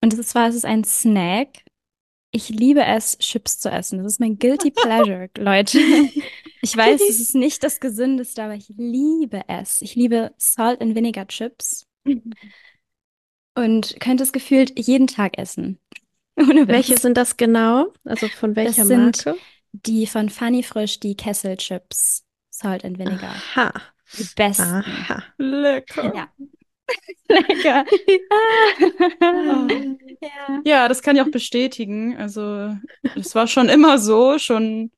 [0.02, 1.64] Und zwar ist es ein Snack.
[2.32, 4.00] Ich liebe es, Chips zu essen.
[4.04, 5.80] Das ist mein Guilty Pleasure, Leute.
[6.62, 9.82] Ich weiß, es ist nicht das Gesündeste, aber ich liebe es.
[9.82, 11.88] Ich liebe Salt and Vinegar Chips
[13.56, 15.80] und könnte es gefühlt jeden Tag essen.
[16.38, 17.94] Ohne Welche sind das genau?
[18.04, 19.40] Also von welcher sind- Marke?
[19.72, 22.24] Die von Funny Frisch, die Kesselchips.
[22.50, 23.36] Salt and Vinegar.
[23.56, 23.74] Aha.
[24.18, 24.64] Die besten.
[24.86, 25.24] Aha.
[25.38, 26.14] Lecker.
[26.16, 26.30] Ja.
[27.28, 27.86] Lecker.
[30.22, 30.62] Ja.
[30.64, 32.16] Ja, das kann ich auch bestätigen.
[32.18, 32.76] Also,
[33.16, 34.92] es war schon immer so, schon.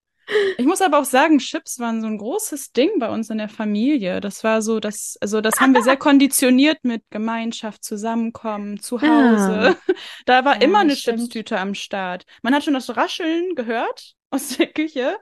[0.57, 3.47] Ich muss aber auch sagen, Chips waren so ein großes Ding bei uns in der
[3.49, 4.19] Familie.
[4.19, 9.77] Das war so, das, also das haben wir sehr konditioniert mit Gemeinschaft, Zusammenkommen, zu Hause.
[10.25, 11.19] Da war Ja, immer eine stimmt.
[11.19, 12.25] Chipstüte am Start.
[12.43, 15.17] Man hat schon das Rascheln gehört aus der Küche.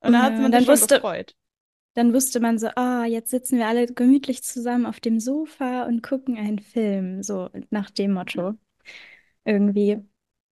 [0.00, 1.34] Und da hat Ja, man dann sich schon wusste- gefreut.
[1.94, 6.02] Dann wusste man so, ah, jetzt sitzen wir alle gemütlich zusammen auf dem Sofa und
[6.02, 7.22] gucken einen Film.
[7.22, 8.54] So nach dem Motto.
[9.44, 10.02] Irgendwie.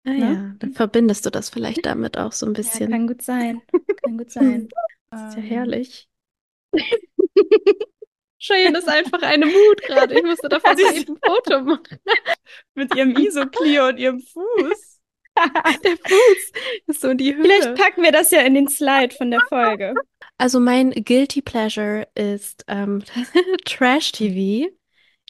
[0.04, 0.24] Ah Ne?
[0.32, 2.90] ja, dann verbindest du das vielleicht damit auch so ein Ja, bisschen.
[2.90, 3.62] kann gut sein.
[4.02, 4.68] Kann gut sein.
[5.10, 6.08] Das ist ja Ähm, herrlich.
[8.40, 10.14] Cheyenne ist einfach eine Mut gerade.
[10.14, 11.98] Ich musste davon eben ein Foto machen.
[12.74, 15.00] Mit ihrem Isoclear und ihrem Fuß.
[15.84, 16.52] Der Fuß
[16.86, 17.44] ist so in die Höhe.
[17.44, 19.94] Vielleicht packen wir das ja in den Slide von der Folge.
[20.36, 23.02] Also mein Guilty Pleasure ist ähm,
[23.64, 24.68] Trash-TV.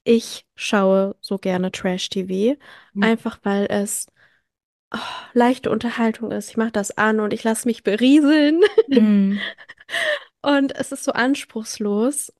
[0.04, 2.58] Ich schaue so gerne Trash-TV,
[2.94, 3.02] Hm.
[3.02, 4.06] einfach weil es
[4.94, 4.98] oh,
[5.34, 6.50] leichte Unterhaltung ist.
[6.50, 8.60] Ich mache das an und ich lasse mich berieseln.
[8.90, 9.40] Hm.
[10.42, 12.32] Und es ist so anspruchslos.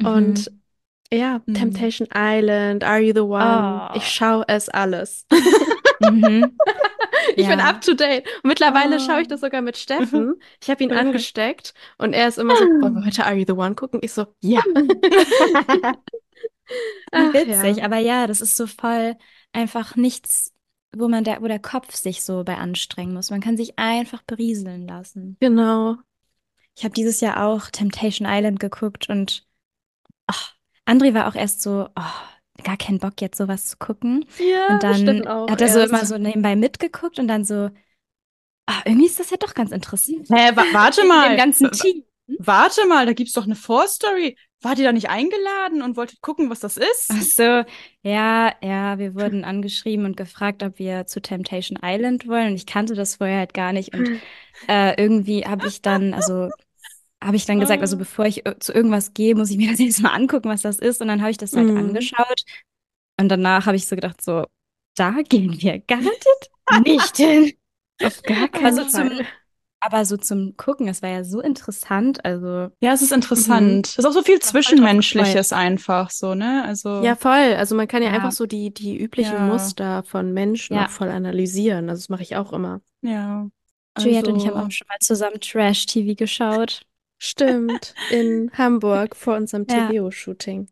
[0.00, 0.06] Mhm.
[0.06, 0.52] Und
[1.12, 1.54] ja, Mhm.
[1.54, 3.88] Temptation Island, Are You the One?
[3.92, 3.96] Oh.
[3.96, 5.26] Ich schaue es alles.
[6.00, 6.56] Mhm.
[7.36, 7.70] Ich bin Ja.
[7.70, 8.26] up to date.
[8.42, 8.98] Und mittlerweile Oh.
[8.98, 10.34] schaue ich das sogar mit Steffen.
[10.60, 11.00] Ich habe ihn Okay.
[11.00, 14.00] angesteckt und er ist immer so, wollen wir heute Are You the One gucken?
[14.02, 14.60] Ich so, ja.
[17.12, 17.84] Ach, Witzig, ja.
[17.84, 19.16] aber ja, das ist so voll
[19.52, 20.52] einfach nichts,
[20.98, 23.30] wo man der, wo der Kopf sich so bei anstrengen muss.
[23.30, 25.36] Man kann sich einfach berieseln lassen.
[25.40, 25.96] Genau.
[26.76, 29.46] Ich habe dieses Jahr auch Temptation Island geguckt und
[30.26, 30.54] ach,
[30.86, 34.24] André war auch erst so, oh, gar keinen Bock jetzt sowas zu gucken.
[34.38, 35.92] Ja, Und dann hat er so erst.
[35.92, 37.70] immer so nebenbei mitgeguckt und dann so,
[38.66, 40.28] ah, irgendwie ist das ja doch ganz interessant.
[40.30, 41.30] Hä, wa warte mal.
[41.30, 42.04] dem ganzen Team.
[42.38, 44.36] Warte mal, da gibt's doch eine Vorstory.
[44.64, 47.10] Wart ihr da nicht eingeladen und wolltet gucken, was das ist?
[47.12, 47.64] Ach so,
[48.02, 52.48] ja, ja, wir wurden angeschrieben und gefragt, ob wir zu Temptation Island wollen.
[52.48, 53.94] Und ich kannte das vorher halt gar nicht.
[53.94, 54.20] Und
[54.68, 56.48] äh, irgendwie habe ich dann, also
[57.22, 57.98] habe ich dann gesagt, also Ah.
[57.98, 60.78] bevor ich äh, zu irgendwas gehe, muss ich mir das jetzt mal angucken, was das
[60.78, 61.00] ist.
[61.00, 61.76] Und dann habe ich das halt Mhm.
[61.76, 62.42] angeschaut.
[63.20, 64.46] Und danach habe ich so gedacht, so,
[64.96, 66.50] da gehen wir garantiert
[66.84, 67.52] nicht hin.
[68.02, 69.26] Auf gar keinen Also zum, Fall.
[69.84, 72.24] Aber so zum Gucken, es war ja so interessant.
[72.24, 73.86] Also, Ja, es ist interessant.
[73.88, 76.64] Es ist auch so viel Zwischenmenschliches einfach so, ne?
[76.64, 77.54] Also, Ja, voll.
[77.56, 78.14] Also man kann ja Ja.
[78.16, 79.46] einfach so die, die üblichen Ja.
[79.46, 80.86] Muster von Menschen Ja.
[80.86, 81.88] auch voll analysieren.
[81.90, 82.80] Also das mache ich auch immer.
[83.02, 83.48] ja.
[83.96, 86.82] Juliette und ich haben Also, auch schon mal zusammen Trash-TV geschaut.
[87.18, 87.94] Stimmt.
[88.10, 89.88] In Hamburg vor unserem Ja.
[89.88, 90.68] TVO-Shooting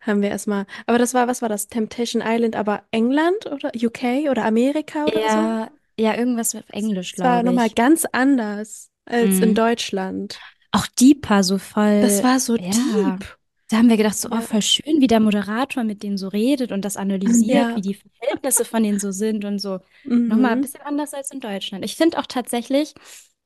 [0.00, 0.64] haben wir erstmal.
[0.86, 1.68] Aber das war, was war das?
[1.68, 5.20] Temptation Island, aber England oder UK oder Amerika oder so?
[5.20, 7.74] Ja, ja, irgendwas auf Englisch, Das war glaube nochmal ich.
[7.74, 9.54] ganz anders als in Mhm.
[9.54, 10.38] Deutschland.
[10.70, 12.00] Auch Deeper, so voll.
[12.02, 12.70] Das war so ja.
[12.70, 13.36] deep.
[13.68, 16.72] Da haben wir gedacht, so, oh, voll schön, wie der Moderator mit denen so redet
[16.72, 17.76] und das analysiert, Ja.
[17.76, 19.80] wie die Verhältnisse von denen so sind und so.
[20.04, 20.62] Nochmal ein Mhm.
[20.62, 21.82] bisschen anders als in Deutschland.
[21.84, 22.94] Ich finde auch tatsächlich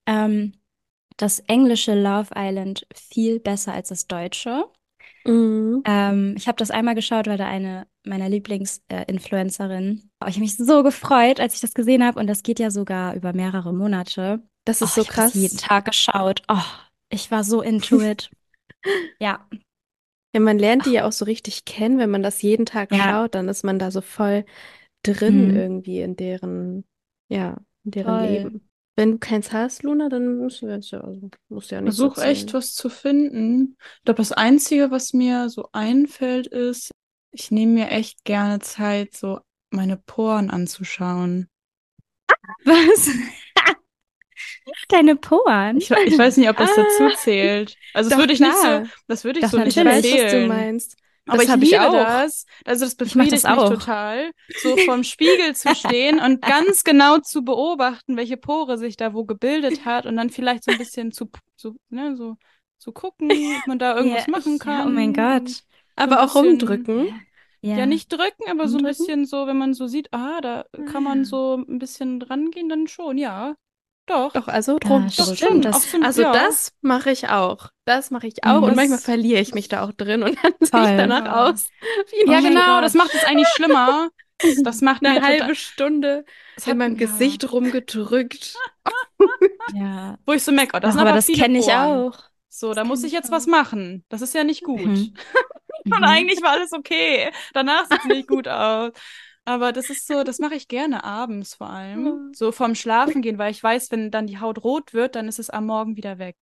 [0.06, 0.54] ähm,
[1.16, 4.64] das englische Love Island viel besser als das deutsche.
[5.26, 5.84] Mhm.
[5.84, 10.10] Ähm, ich habe das einmal geschaut, weil da eine meiner Lieblings-Influencerinnen.
[10.22, 12.18] Oh, ich habe mich so gefreut, als ich das gesehen habe.
[12.20, 14.42] Und das geht ja sogar über mehrere Monate.
[14.64, 15.58] Das Oh, ist so ich habe das jeden krass.
[15.58, 16.42] Tag geschaut.
[16.48, 16.62] Oh,
[17.10, 18.30] ich war so into it.
[19.20, 19.48] Ja,
[20.34, 22.94] Ja, man lernt die ja auch so richtig kennen, wenn man das jeden Tag ja,
[22.94, 24.44] schaut, dann ist man da so voll
[25.02, 26.84] drin mhm, irgendwie in deren,
[27.28, 28.18] ja, in deren voll.
[28.18, 28.65] Leben.
[28.96, 30.38] Wenn du keins hast, Luna, dann
[30.68, 32.54] wir jetzt ja, also musst ja nichts versuch echt erzählen.
[32.54, 33.76] was zu finden.
[33.98, 36.90] Ich glaube, das Einzige, was mir so einfällt, ist,
[37.30, 39.40] ich nehme mir echt gerne Zeit, so
[39.70, 41.48] meine Poren anzuschauen.
[42.64, 43.08] Was?
[44.88, 45.80] Deine Poren?
[45.80, 47.76] Ich, ich weiß nicht, ob das dazu Ah, zählt.
[47.92, 48.88] Also, das doch würde ich nicht so, klar.
[49.06, 50.46] das würde ich Doch, so nicht Ich weiß, was du erzählen.
[50.46, 50.96] meinst.
[51.26, 52.06] Aber Das ich habe ich liebe auch.
[52.06, 52.46] das.
[52.64, 53.64] Also das Ich mache das befriedigt mich auch.
[53.64, 59.12] total, so vorm Spiegel zu stehen und ganz genau zu beobachten, welche Pore sich da
[59.14, 62.36] wo gebildet hat und dann vielleicht so ein bisschen zu, zu, ne, so
[62.78, 65.54] zu gucken, ob man da irgendwas Ja, machen ja, oh mein kann.
[65.54, 65.64] Gott.
[66.00, 67.20] So Aber auch bisschen, rumdrücken.
[67.74, 67.86] ja, Ja.
[67.86, 68.86] nicht drücken, aber so ein Rumdrücken?
[68.86, 71.26] bisschen so, wenn man so sieht, ah, da kann man Ah.
[71.26, 73.56] so ein bisschen rangehen, dann schon, ja.
[74.06, 74.32] Doch.
[74.32, 75.36] Doch, also drum Doch drücken.
[75.36, 75.36] schon.
[75.36, 75.64] stimmt.
[75.64, 76.32] Das zum, Also ja.
[76.32, 77.70] das mache ich auch.
[77.84, 78.62] Das mache ich auch.
[78.62, 81.46] Und manchmal Das, verliere ich mich da auch drin und dann sehe ich danach ja.
[81.48, 81.72] aus
[82.10, 84.10] wie ein Oh Ja, mein genau, das macht es eigentlich schlimmer.
[84.38, 88.62] Das, das macht mir eine total, halbe Stunde das in hat, meinem ja, Gesicht rumgedrückt.
[89.68, 90.18] Ja.
[90.26, 92.18] wo ich so merke, oh, das Ach, aber aber das kenne ich auch.
[92.48, 93.46] So, Das da muss ich jetzt was auch.
[93.46, 94.04] machen.
[94.08, 94.80] Das ist ja nicht gut.
[94.84, 95.14] Mhm.
[95.90, 96.04] Und Mhm.
[96.04, 97.32] eigentlich war alles okay.
[97.54, 98.92] Danach sieht es nicht gut aus.
[99.46, 102.32] Aber das ist so, das mache ich gerne abends vor allem.
[102.34, 105.38] So vorm Schlafen gehen, weil ich weiß, wenn dann die Haut rot wird, dann ist
[105.38, 106.36] es am Morgen wieder weg.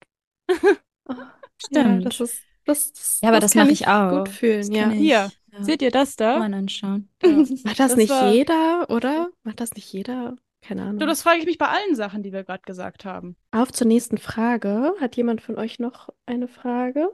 [1.07, 1.15] Oh,
[1.71, 2.21] ja, das Stimmt.
[2.21, 4.27] ist, das, das, Ja, aber das das mache ich ich auch.
[4.27, 4.85] gut fühlen, Das ja.
[4.85, 6.39] kann Hier, ich ja, seht ihr das da?
[6.39, 7.09] Poren anschauen.
[7.23, 8.33] Ja, Macht das das nicht war.
[8.33, 9.31] jeder, oder?
[9.45, 10.37] Macht das nicht jeder?
[10.63, 11.07] Keine Du, Ahnung.
[11.07, 13.37] das frage ich mich bei allen Sachen, die wir gerade gesagt haben.
[13.53, 14.95] Auf zur nächsten Frage.
[15.01, 17.09] Hat jemand von euch noch eine Frage,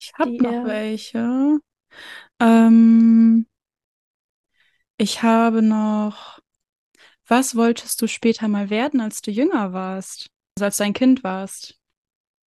[0.00, 1.60] Ich habe noch welche.
[2.40, 3.46] Ähm,
[4.98, 6.40] ich habe noch,
[7.28, 10.30] was wolltest du später mal werden, als du jünger warst?
[10.56, 11.78] Also als du ein Kind warst?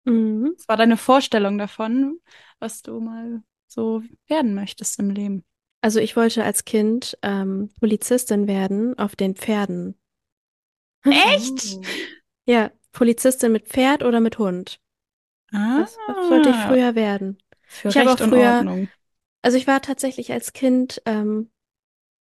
[0.06, 0.56] Mhm.
[0.58, 2.20] Was war deine Vorstellung davon,
[2.60, 5.46] was du mal so werden möchtest im Leben?
[5.82, 9.96] Also ich wollte als Kind ähm, Polizistin werden auf den Pferden.
[11.10, 11.80] Echt?
[12.48, 14.80] Ja, Polizistin mit Pferd oder mit Hund.
[15.76, 17.38] Das, das wollte ich Ah, früher werden.
[17.68, 18.92] für Ich habe auch Recht und früher, Ordnung.
[19.42, 21.52] also ich war tatsächlich als Kind, ähm,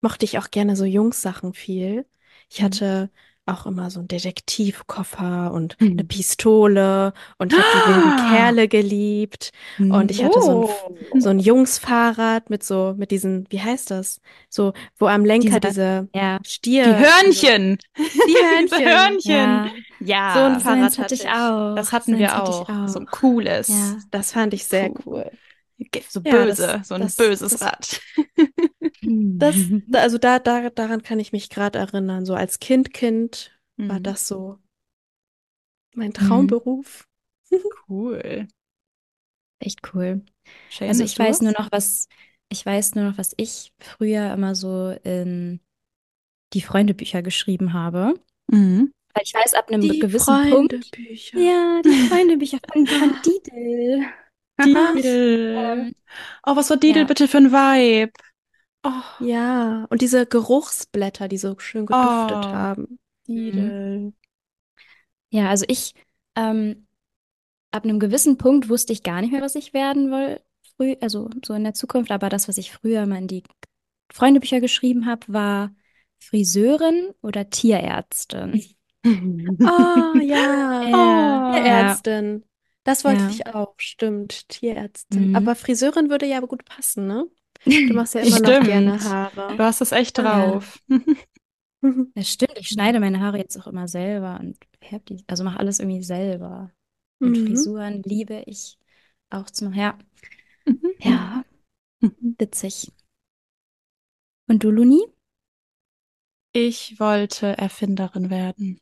[0.00, 2.06] mochte ich auch gerne so Jungs-Sachen viel.
[2.50, 2.64] Ich Mhm.
[2.64, 3.10] hatte
[3.46, 5.92] auch immer so einen Detektivkoffer und Hm.
[5.92, 8.30] eine Pistole und ich habe die wilden Ah.
[8.36, 10.56] Kerle geliebt und ich hatte so ein,
[11.14, 11.18] Oh.
[11.18, 14.20] so ein Jungsfahrrad mit so, mit diesen, wie heißt das?
[14.50, 16.38] So, wo am Lenker Diese- diese Ja.
[16.44, 16.84] Stier.
[16.84, 17.78] Die Hörnchen.
[17.96, 18.02] Die
[18.76, 18.86] Hörnchen.
[18.86, 19.32] Hörnchen.
[19.32, 19.70] Ja.
[20.00, 20.34] Ja.
[20.34, 21.74] So ein Fahrrad hatte ich auch.
[21.74, 22.68] Das hatten So wir ich auch.
[22.88, 23.12] So ein auch.
[23.12, 23.68] cooles.
[23.68, 23.96] Ja.
[24.10, 24.96] Das fand ich sehr Cool.
[25.06, 25.30] cool.
[26.08, 26.66] So Ja, böse.
[26.66, 28.00] das- so ein das- böses das- Rad.
[29.02, 29.56] Das,
[29.86, 32.24] da, also da, da, daran kann ich mich gerade erinnern.
[32.26, 34.02] So als Kind, Kind war Mhm.
[34.02, 34.58] das so
[35.94, 37.06] mein Traumberuf.
[37.88, 38.48] cool.
[39.60, 40.22] Echt cool.
[40.70, 42.08] Shane, Also ich weiß nur noch, was,
[42.48, 45.60] ich weiß nur noch, was ich früher immer so in
[46.54, 48.14] die Freundebücher geschrieben habe.
[48.50, 48.92] Mhm.
[49.14, 50.72] Weil ich weiß, ab einem Die gewissen Punkt.
[50.72, 51.38] Freundebücher.
[51.38, 53.14] Ja, die Freundebücher von, von
[54.64, 55.54] Didel.
[55.56, 55.94] Ähm,
[56.46, 57.06] oh, was war Didel ja.
[57.06, 58.12] bitte für ein Vibe?
[58.84, 62.52] Oh, Ja, und diese Geruchsblätter, die so schön geduftet Oh.
[62.52, 62.98] haben.
[63.28, 64.12] Didel.
[65.30, 65.94] Ja, also ich,
[66.36, 66.86] ähm,
[67.72, 70.40] ab einem gewissen Punkt wusste ich gar nicht mehr, was ich werden will,
[70.76, 73.44] früh, also so in der Zukunft, aber das, was ich früher mal in die
[74.12, 75.74] Freundebücher geschrieben habe, war
[76.20, 78.64] Friseurin oder Tierärztin.
[79.64, 80.82] Oh, ja.
[80.82, 81.50] Ja.
[81.52, 82.44] Tierärztin.
[82.88, 83.28] Das wollte Ja.
[83.28, 84.48] ich auch, stimmt.
[84.48, 85.28] Tierärztin.
[85.28, 85.36] Mhm.
[85.36, 87.26] Aber Friseurin würde ja gut passen, ne?
[87.66, 88.64] Du machst ja immer noch Stimmt.
[88.66, 89.56] gerne Haare.
[89.58, 90.24] Du hast es echt Ja.
[90.24, 90.78] drauf.
[92.16, 95.60] Ja, stimmt, ich schneide meine Haare jetzt auch immer selber und färbe die, also mache
[95.60, 96.72] alles irgendwie selber.
[97.20, 97.46] Und Mhm.
[97.46, 98.78] Frisuren liebe ich
[99.30, 99.76] auch zu machen.
[99.76, 99.98] Ja,
[101.00, 101.44] ja,
[102.38, 102.90] witzig.
[104.48, 105.04] Und du, Luni?
[106.52, 108.80] Ich wollte Erfinderin werden.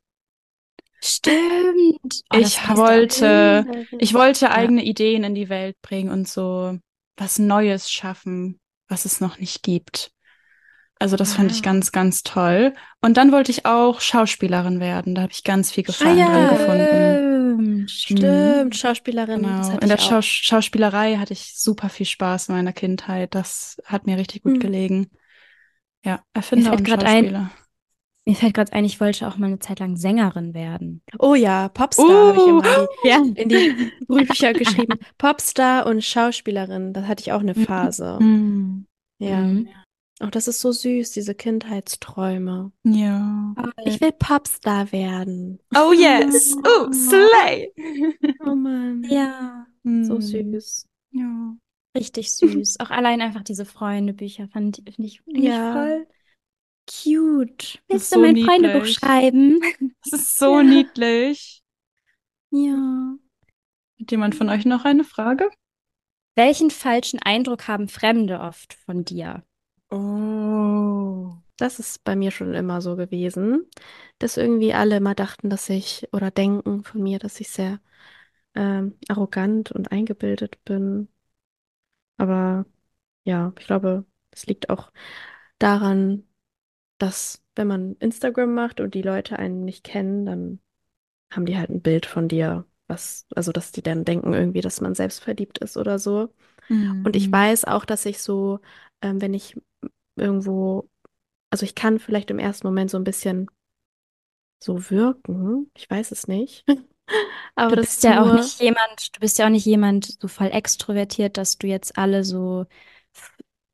[1.02, 2.22] Stimmt.
[2.32, 3.66] Oh, Ich wollte,
[3.98, 4.52] ich wollte Ja.
[4.52, 6.78] eigene Ideen in die Welt bringen und so
[7.16, 10.10] was Neues schaffen, was es noch nicht gibt.
[10.98, 11.64] Also das fand ich Wow.
[11.64, 12.72] ganz, ganz toll.
[13.02, 15.14] Und dann wollte ich auch Schauspielerin werden.
[15.14, 16.26] Da habe ich ganz viel Gefallen ja.
[16.26, 17.88] dran gefunden.
[17.88, 18.20] Stimmt.
[18.20, 19.42] Stimmt, Schauspielerin.
[19.42, 19.78] Genau.
[19.78, 19.98] In der.
[19.98, 23.34] Schaus Schauspielerei hatte ich super viel Spaß in meiner Kindheit.
[23.34, 24.60] Das hat mir richtig gut Hm.
[24.60, 25.10] gelegen.
[26.04, 27.50] Ja, Erfinder und grad ein- Schauspieler.
[28.28, 31.00] Mir fällt gerade ein, ich wollte auch mal eine Zeit lang Sängerin werden.
[31.20, 32.48] Oh ja, Popstar habe ich Uh.
[32.58, 33.18] immer Ja.
[33.22, 33.76] in die, in
[34.18, 34.98] die Bücher geschrieben.
[35.16, 36.92] Popstar und Schauspielerin.
[36.92, 37.64] Das hatte ich auch eine Mhm.
[37.64, 38.18] Phase.
[38.20, 38.86] Mm.
[39.20, 39.42] Ja.
[39.42, 39.68] Mhm.
[40.20, 42.72] Auch das ist so süß, diese Kindheitsträume.
[42.84, 43.54] Ja.
[43.84, 45.60] Ich will Popstar werden.
[45.76, 46.56] Oh yes.
[46.64, 47.72] Oh, Slay.
[48.44, 49.04] Oh Mann.
[49.08, 50.20] Ja, So Mm.
[50.20, 50.86] süß.
[51.12, 51.54] Ja.
[51.96, 52.76] richtig süß.
[52.80, 55.72] Auch allein einfach diese Freundebücher fand ich, find ich, ich Ja.
[55.72, 56.06] voll
[57.02, 57.78] cute.
[57.88, 58.98] Willst du so mein Freundebuch niedlich.
[58.98, 59.60] schreiben?
[60.04, 60.62] Das ist so Ja.
[60.62, 61.62] niedlich.
[62.50, 63.18] Ja.
[64.00, 65.50] Hat jemand von euch noch eine Frage?
[66.36, 69.42] Welchen falschen Eindruck haben Fremde oft von dir?
[69.90, 71.42] Oh.
[71.56, 73.66] Das ist bei mir schon immer so gewesen,
[74.18, 77.80] dass irgendwie alle immer dachten, dass ich oder denken von mir, dass ich sehr
[78.54, 81.08] ähm, arrogant und eingebildet bin.
[82.16, 82.66] Aber
[83.24, 84.92] ja, ich glaube, es liegt auch
[85.58, 86.28] daran,
[86.98, 90.60] dass wenn man Instagram macht und die Leute einen nicht kennen, dann
[91.32, 94.80] haben die halt ein Bild von dir, was, also dass die dann denken irgendwie, dass
[94.80, 96.34] man selbstverliebt ist oder so.
[97.04, 97.32] Und ich Mhm.
[97.32, 98.60] weiß auch, dass ich so,
[99.02, 99.56] ähm, wenn ich
[100.16, 100.90] irgendwo,
[101.50, 103.48] also ich kann vielleicht im ersten Moment so ein bisschen
[104.62, 106.64] so wirken, ich weiß es nicht.
[107.56, 110.20] Aber Du bist ist ja auch nur, nicht jemand, du bist ja auch nicht jemand
[110.20, 112.66] so voll extrovertiert, dass du jetzt alle so,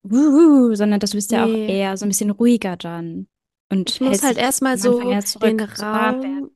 [0.02, 1.66] wuhu, sondern dass du bist ja auch Nee.
[1.66, 3.28] eher so ein bisschen ruhiger dann.
[3.70, 5.60] Und ich muss halt erstmal so zurück, den.
[5.82, 6.50] Raum,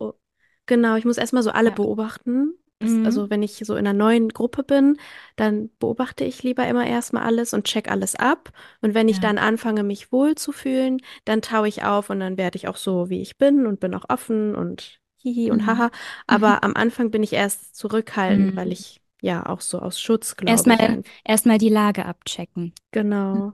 [0.66, 1.74] genau, ich muss erstmal so alle Ja.
[1.74, 2.54] beobachten.
[2.78, 3.06] Das, Mhm.
[3.06, 4.98] also wenn ich so in einer neuen Gruppe bin,
[5.36, 8.52] dann beobachte ich lieber immer erstmal alles und check alles ab.
[8.82, 9.20] Und wenn ich Ja.
[9.20, 12.76] dann anfange, mich wohl zu fühlen, dann taue ich auf und dann werde ich auch
[12.76, 15.66] so, wie ich bin und bin auch offen und hihi und Mhm.
[15.66, 15.90] haha.
[16.26, 18.56] Aber am Anfang bin ich erst zurückhaltend, Mhm.
[18.56, 21.10] weil ich ja auch so aus Schutz, glaube ich, Erstmal, einfach.
[21.24, 22.72] erstmal die Lage abchecken.
[22.92, 23.52] Genau.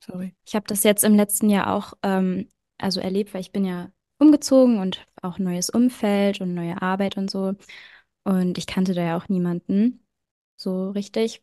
[0.00, 0.34] Sorry.
[0.46, 2.48] Ich habe das jetzt im letzten Jahr auch ähm,
[2.78, 7.30] also erlebt, weil ich bin ja umgezogen und auch neues Umfeld und neue Arbeit und
[7.30, 7.54] so.
[8.24, 10.04] Und ich kannte da ja auch niemanden
[10.56, 11.42] so richtig.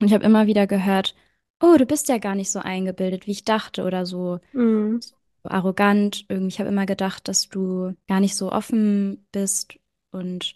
[0.00, 1.14] Und ich habe immer wieder gehört,
[1.62, 5.00] oh, du bist ja gar nicht so eingebildet, wie ich dachte oder so, Mhm.
[5.00, 6.26] so arrogant.
[6.28, 9.78] Irgendwie, ich habe immer gedacht, dass du gar nicht so offen bist
[10.10, 10.54] und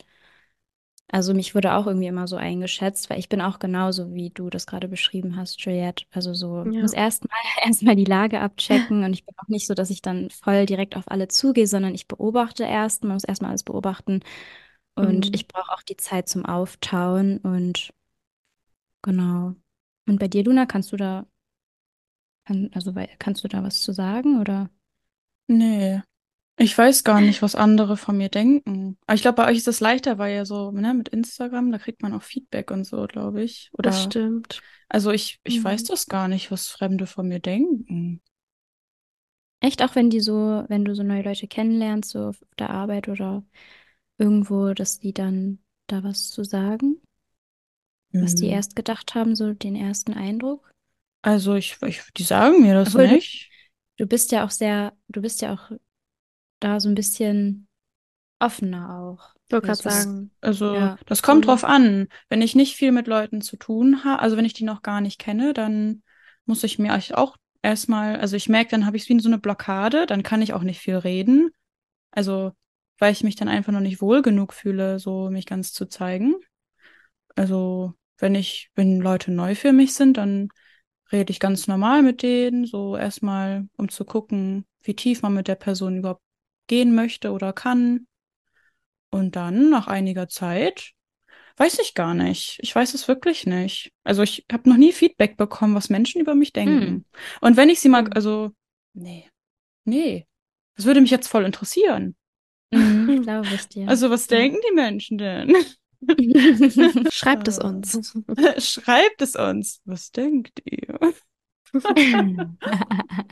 [1.12, 4.50] also mich wurde auch irgendwie immer so eingeschätzt, weil ich bin auch genauso, wie du
[4.50, 6.04] das gerade beschrieben hast, Juliette.
[6.12, 6.80] Also so, Ja.
[6.80, 7.30] muss erstmal
[7.64, 10.96] erstmal die Lage abchecken und ich bin auch nicht so, dass ich dann voll direkt
[10.96, 14.20] auf alle zugehe, sondern ich beobachte erst, man muss erstmal alles beobachten
[14.96, 15.34] und Mhm.
[15.34, 17.92] ich brauche auch die Zeit zum Auftauen und
[19.02, 19.54] genau.
[20.08, 21.26] Und bei dir, Luna, kannst du da,
[22.44, 24.68] kann, also kannst du da was zu sagen oder?
[25.48, 26.00] Nee.
[26.62, 28.98] Ich weiß gar nicht, was andere von mir denken.
[29.06, 31.78] Aber ich glaube, bei euch ist es leichter, weil ja so, ne, mit Instagram, da
[31.78, 33.70] kriegt man auch Feedback und so, glaube ich.
[33.72, 34.62] Oder, Das stimmt.
[34.90, 35.64] also ich, ich Mhm.
[35.64, 38.20] weiß das gar nicht, was Fremde von mir denken.
[39.60, 43.08] Echt, auch wenn die so, wenn du so neue Leute kennenlernst, so auf der Arbeit
[43.08, 43.42] oder
[44.18, 47.00] irgendwo, dass die dann da was zu sagen,
[48.20, 48.52] was die Hm.
[48.52, 50.72] erst gedacht haben, so den ersten Eindruck.
[51.22, 53.50] Also ich, ich, die sagen mir das Obwohl du- nicht.
[53.98, 55.72] Du bist ja auch sehr, du bist ja auch
[56.60, 57.68] da so ein bisschen
[58.38, 59.34] offener auch.
[59.46, 60.98] Ich wollte gerade sagen, Also Ja.
[61.06, 61.48] das kommt Mhm.
[61.48, 62.08] drauf an.
[62.28, 65.00] Wenn ich nicht viel mit Leuten zu tun habe, also wenn ich die noch gar
[65.00, 66.02] nicht kenne, dann
[66.46, 70.06] muss ich mir auch erstmal, also ich merke, dann habe ich wie so eine Blockade,
[70.06, 71.50] dann kann ich auch nicht viel reden.
[72.10, 72.52] Also
[72.98, 76.36] weil ich mich dann einfach noch nicht wohl genug fühle, so mich ganz zu zeigen.
[77.36, 80.48] Also wenn ich, wenn Leute neu für mich sind, dann
[81.12, 85.48] rede ich ganz normal mit denen, so erstmal, um zu gucken, wie tief man mit
[85.48, 86.22] der Person überhaupt
[86.70, 88.06] gehen möchte oder kann.
[89.10, 90.92] Und dann, nach einiger Zeit,
[91.56, 92.58] weiß ich gar nicht.
[92.62, 93.92] Ich weiß es wirklich nicht.
[94.04, 96.80] Also ich habe noch nie Feedback bekommen, was Menschen über mich denken.
[96.80, 97.04] Hm.
[97.40, 98.12] Und wenn ich sie mag, Hm.
[98.14, 98.50] also,
[98.94, 99.28] nee,
[99.84, 100.26] nee.
[100.76, 102.16] Das würde mich jetzt voll interessieren.
[102.70, 103.88] Mhm, glaube ich dir.
[103.88, 104.38] Also, was Ja.
[104.38, 105.54] denken die Menschen denn?
[107.12, 107.64] schreibt es Äh.
[107.66, 108.14] uns.
[108.58, 109.82] Schreibt es uns.
[109.84, 110.98] Was denkt ihr?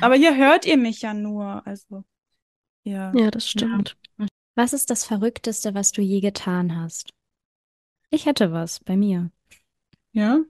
[0.00, 1.66] Aber hier hört ihr mich ja nur.
[1.66, 2.04] Also,
[2.88, 3.12] ja.
[3.14, 3.96] Ja, das stimmt.
[4.54, 7.10] Was ist das Verrückteste, was du je getan hast?
[8.10, 9.30] Ich hätte was bei mir.
[10.12, 10.40] Ja?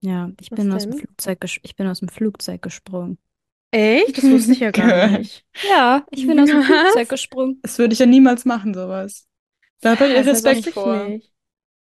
[0.00, 0.92] Ja, ich Was bin aus dem?
[0.98, 3.18] Flugzeug, ich bin aus dem Flugzeug gesprungen.
[3.70, 4.16] Echt?
[4.16, 5.44] Das wusste ich ja gar nicht.
[5.68, 6.62] Ja, ich bin aus dem?
[6.62, 7.58] Flugzeug gesprungen.
[7.62, 9.26] Das würde ich ja niemals machen, sowas.
[9.80, 11.04] Da habt ihr Das Respekt ich vor.
[11.04, 11.32] nicht.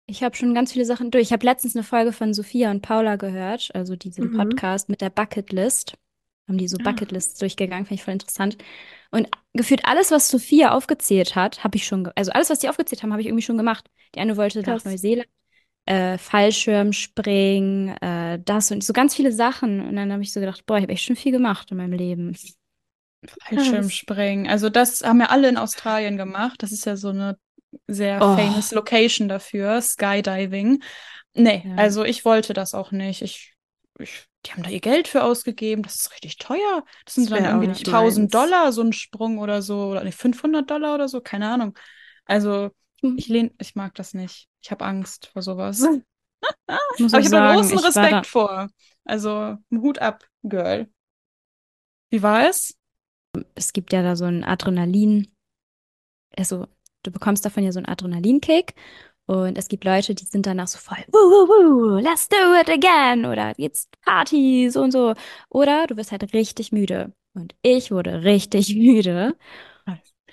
[0.08, 1.24] Ich habe schon ganz viele Sachen durch.
[1.28, 4.38] Ich habe letztens eine Folge von Sophia und Paula gehört, also diesen Mhm.
[4.38, 5.98] Podcast mit der Bucketlist.
[6.48, 6.84] Haben die so Ah.
[6.84, 8.58] Bucketlists durchgegangen, fand ich voll interessant.
[9.12, 13.04] Und gefühlt alles, was Sophia aufgezählt hat, habe ich schon, also alles, was die aufgezählt
[13.04, 13.90] haben, habe ich irgendwie schon gemacht.
[14.16, 14.84] Die eine wollte Krass.
[14.86, 15.28] nach Neuseeland,
[15.86, 19.82] äh, Fallschirmspringen, äh, das und so ganz viele Sachen.
[19.82, 21.94] Und dann habe ich so gedacht, boah, ich habe echt schon viel gemacht in meinem
[21.94, 22.36] Leben.
[23.44, 24.48] Fallschirmspringen.
[24.48, 26.64] Also das haben ja alle in Australien gemacht.
[26.64, 27.38] Das ist ja so eine
[27.88, 28.36] sehr Oh.
[28.36, 30.82] famous Location dafür, Skydiving.
[31.34, 31.76] Nee, Ja.
[31.76, 33.22] also ich wollte das auch nicht.
[33.22, 33.54] Ich,
[34.00, 35.84] ich, die haben da ihr Geld für ausgegeben.
[35.84, 36.84] Das ist richtig teuer.
[37.06, 38.34] Das sind Das dann irgendwie nicht 1000 meins.
[38.34, 39.92] Dollar so ein Sprung oder so.
[39.92, 41.22] Oder nee, 500 Dollar oder so.
[41.22, 41.78] Keine Ahnung.
[42.26, 42.72] Also
[43.02, 43.18] Hm.
[43.18, 44.48] ich lehn, ich mag das nicht.
[44.62, 45.82] Ich habe Angst vor sowas.
[46.98, 48.70] Muss Aber ich habe großen ich Respekt vor.
[49.06, 50.88] Also Hut ab, Girl.
[52.10, 52.76] Wie war es?
[53.56, 55.28] es gibt ja da so ein Adrenalin,
[56.38, 56.68] also
[57.04, 58.74] du bekommst davon ja so einen Adrenalinkick
[59.28, 62.70] und es gibt Leute, die sind danach so voll, woo, woo, woo, let's do it
[62.70, 65.14] again oder jetzt Party, so und so.
[65.50, 67.14] Oder du wirst halt richtig müde.
[67.34, 69.38] Und ich wurde richtig müde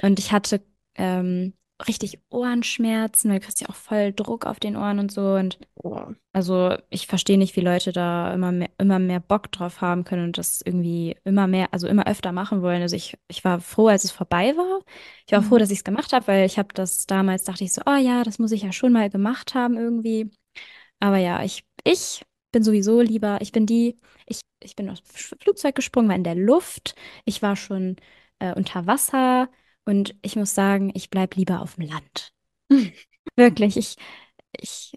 [0.03, 0.63] und ich hatte
[0.95, 1.55] ähm,
[1.87, 5.59] richtig Ohrenschmerzen, weil du kriegst ja auch voll Druck auf den Ohren und so und
[6.33, 10.25] also ich verstehe nicht, wie Leute da immer mehr, immer mehr Bock drauf haben können
[10.25, 12.83] und das irgendwie immer mehr, also immer öfter machen wollen.
[12.83, 14.81] Also ich, ich war froh, als es vorbei war.
[15.27, 15.45] Ich war Mhm.
[15.45, 17.97] froh, dass ich es gemacht habe, weil ich habe das damals, dachte ich so, oh
[17.97, 20.31] ja, das muss ich ja schon mal gemacht haben irgendwie.
[21.01, 25.39] Aber ja, ich, ich bin sowieso lieber, ich bin die, ich, ich bin aus dem
[25.41, 27.97] Flugzeug gesprungen, war in der Luft, ich war schon
[28.39, 29.49] äh, unter Wasser
[29.89, 32.35] und ich muss sagen, ich bleib lieber auf dem Land.
[33.37, 33.97] Wirklich, ich,
[34.53, 34.93] ich,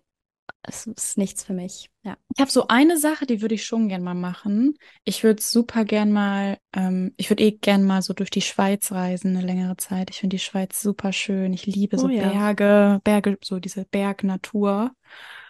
[0.64, 1.90] es ist nichts für mich.
[2.04, 2.18] Ja.
[2.36, 4.74] Ich habe so eine Sache, die würde ich schon gern mal machen.
[5.06, 8.92] Ich würde super gern mal, ähm, ich würde eh gern mal so durch die Schweiz
[8.92, 10.10] reisen, eine längere Zeit.
[10.10, 11.54] Ich finde die Schweiz super schön.
[11.54, 12.28] Ich liebe so Oh ja.
[12.30, 14.92] Berge, Berge, so diese Bergnatur.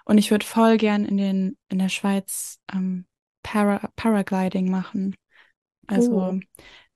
[0.05, 3.05] Und ich würde voll gern in den, in der Schweiz ähm,
[3.41, 5.15] Para, Paragliding machen.
[5.87, 6.39] Also Oh.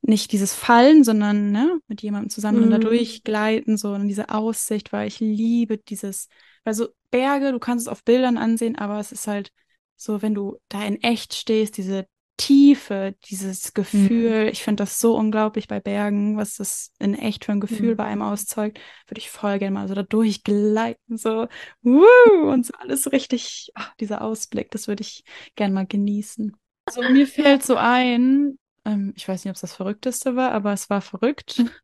[0.07, 2.79] Nicht dieses Fallen, sondern ne, mit jemandem zusammen und da Mhm.
[2.79, 6.27] durchgleiten, so und diese Aussicht, weil ich liebe dieses,
[6.63, 9.51] weil so Berge, du kannst es auf Bildern ansehen, aber es ist halt
[9.95, 15.15] so, wenn du da in echt stehst, diese Tiefe, dieses Gefühl, ich finde das so
[15.15, 17.95] unglaublich bei Bergen, was das in echt für ein Gefühl Mhm.
[17.95, 18.77] bei einem auszeugt,
[19.07, 21.47] würde ich voll gerne mal so da durchgleiten, so,
[21.81, 22.03] wuh,
[22.51, 25.23] und so alles richtig, ach, dieser Ausblick, das würde ich
[25.55, 26.55] gerne mal genießen.
[26.85, 30.73] Also mir fällt so ein, ähm, ich weiß nicht, ob es das Verrückteste war, aber
[30.73, 31.63] es war verrückt.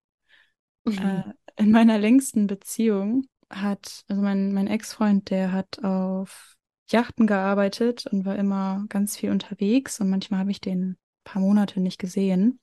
[0.84, 1.22] Äh,
[1.58, 6.56] in meiner längsten Beziehung hat, also mein, mein Ex-Freund, der hat auf
[6.89, 11.41] Yachten gearbeitet und war immer ganz viel unterwegs und manchmal habe ich den ein paar
[11.41, 12.60] Monate nicht gesehen.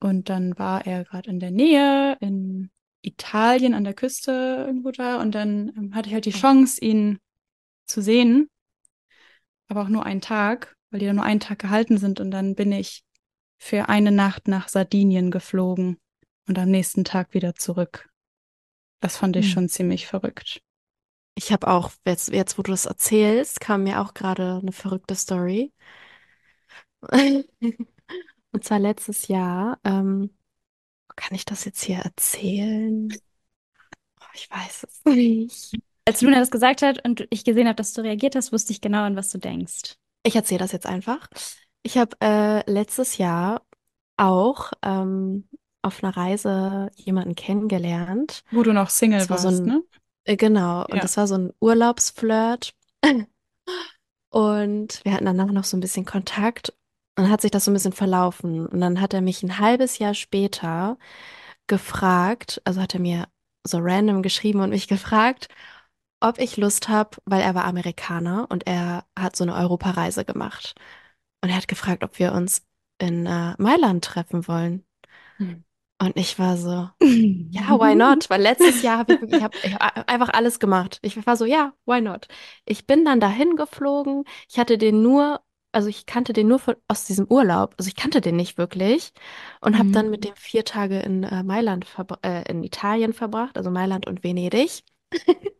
[0.00, 2.70] Und dann war er gerade in der Nähe, in
[3.02, 7.18] Italien an der Küste irgendwo da und dann ähm, hatte ich halt die Chance, ihn
[7.86, 8.48] zu sehen,
[9.68, 12.54] aber auch nur einen Tag, weil die da nur einen Tag gehalten sind und dann
[12.54, 13.02] bin ich
[13.58, 15.98] für eine Nacht nach Sardinien geflogen.
[16.48, 18.08] und am nächsten Tag wieder zurück.
[19.00, 19.52] Das fand ich Hm.
[19.52, 20.62] schon ziemlich verrückt.
[21.34, 25.14] Ich habe auch, jetzt, jetzt wo du das erzählst, kam mir auch gerade eine verrückte
[25.14, 25.72] Story.
[28.52, 30.30] Und zwar letztes Jahr, ähm,
[31.16, 33.10] kann ich das jetzt hier erzählen?
[34.20, 35.74] Oh, ich weiß es nicht.
[36.04, 38.80] Als Luna das gesagt hat und ich gesehen habe, dass du reagiert hast, wusste ich
[38.80, 39.96] genau, an was du denkst.
[40.22, 41.28] Ich erzähle das jetzt einfach.
[41.88, 43.62] Ich habe äh, letztes Jahr
[44.18, 45.48] auch ähm,
[45.80, 48.44] auf einer Reise jemanden kennengelernt.
[48.50, 49.82] Wo du noch Single war so warst, ein, ne?
[50.24, 51.00] äh, genau, und Ja.
[51.00, 52.74] das war so ein Urlaubsflirt.
[54.30, 56.68] Und wir hatten danach noch so ein bisschen Kontakt
[57.16, 58.66] und dann hat sich das so ein bisschen verlaufen.
[58.66, 60.98] Und dann hat er mich ein halbes Jahr später
[61.66, 63.28] gefragt, also hat er mir
[63.66, 65.48] so random geschrieben und mich gefragt,
[66.20, 70.74] ob ich Lust habe, weil er war Amerikaner und er hat so eine Europareise gemacht.
[71.42, 72.62] Und er hat gefragt, ob wir uns
[72.98, 74.84] in äh, Mailand treffen wollen.
[75.38, 75.62] Hm.
[76.00, 76.88] Und ich war so,
[77.50, 78.30] ja, why not?
[78.30, 80.98] Weil letztes Jahr habe ich, ich hab, ich hab einfach alles gemacht.
[81.02, 82.28] Ich war so, ja, why not?
[82.64, 84.24] Ich bin dann dahin geflogen.
[84.48, 85.40] Ich hatte den nur,
[85.72, 87.74] also ich kannte den nur von, aus diesem Urlaub.
[87.78, 89.12] Also ich kannte den nicht wirklich
[89.60, 90.10] und habe dann Mhm.
[90.10, 91.86] mit dem vier Tage in äh, Mailand,
[92.22, 94.82] äh, in Italien verbracht, also Mailand und Venedig.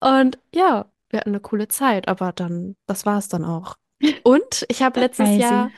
[0.00, 3.76] Und ja, wir hatten eine coole Zeit, aber dann, das war es dann auch.
[4.24, 5.40] Und ich habe letztes Crazy.
[5.40, 5.72] Jahr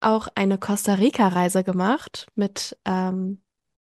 [0.00, 3.42] auch eine Costa Rica-Reise gemacht mit ähm,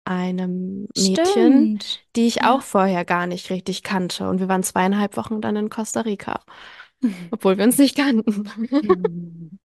[0.06, 2.06] einem Mädchen, Stimmt.
[2.16, 2.56] die ich Ja.
[2.56, 4.30] auch vorher gar nicht richtig kannte.
[4.30, 6.42] Und wir waren zweieinhalb Wochen dann in Costa Rica,
[7.32, 8.50] obwohl wir uns nicht kannten.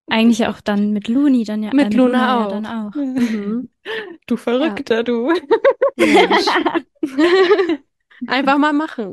[0.08, 2.50] Eigentlich auch dann mit Luni dann ja, Mit äh, Luna ja auch.
[2.50, 2.94] dann auch.
[2.94, 3.70] Mhm.
[4.26, 5.32] Du Verrückter, du.
[5.96, 6.46] Mensch.
[8.26, 9.12] Einfach mal machen.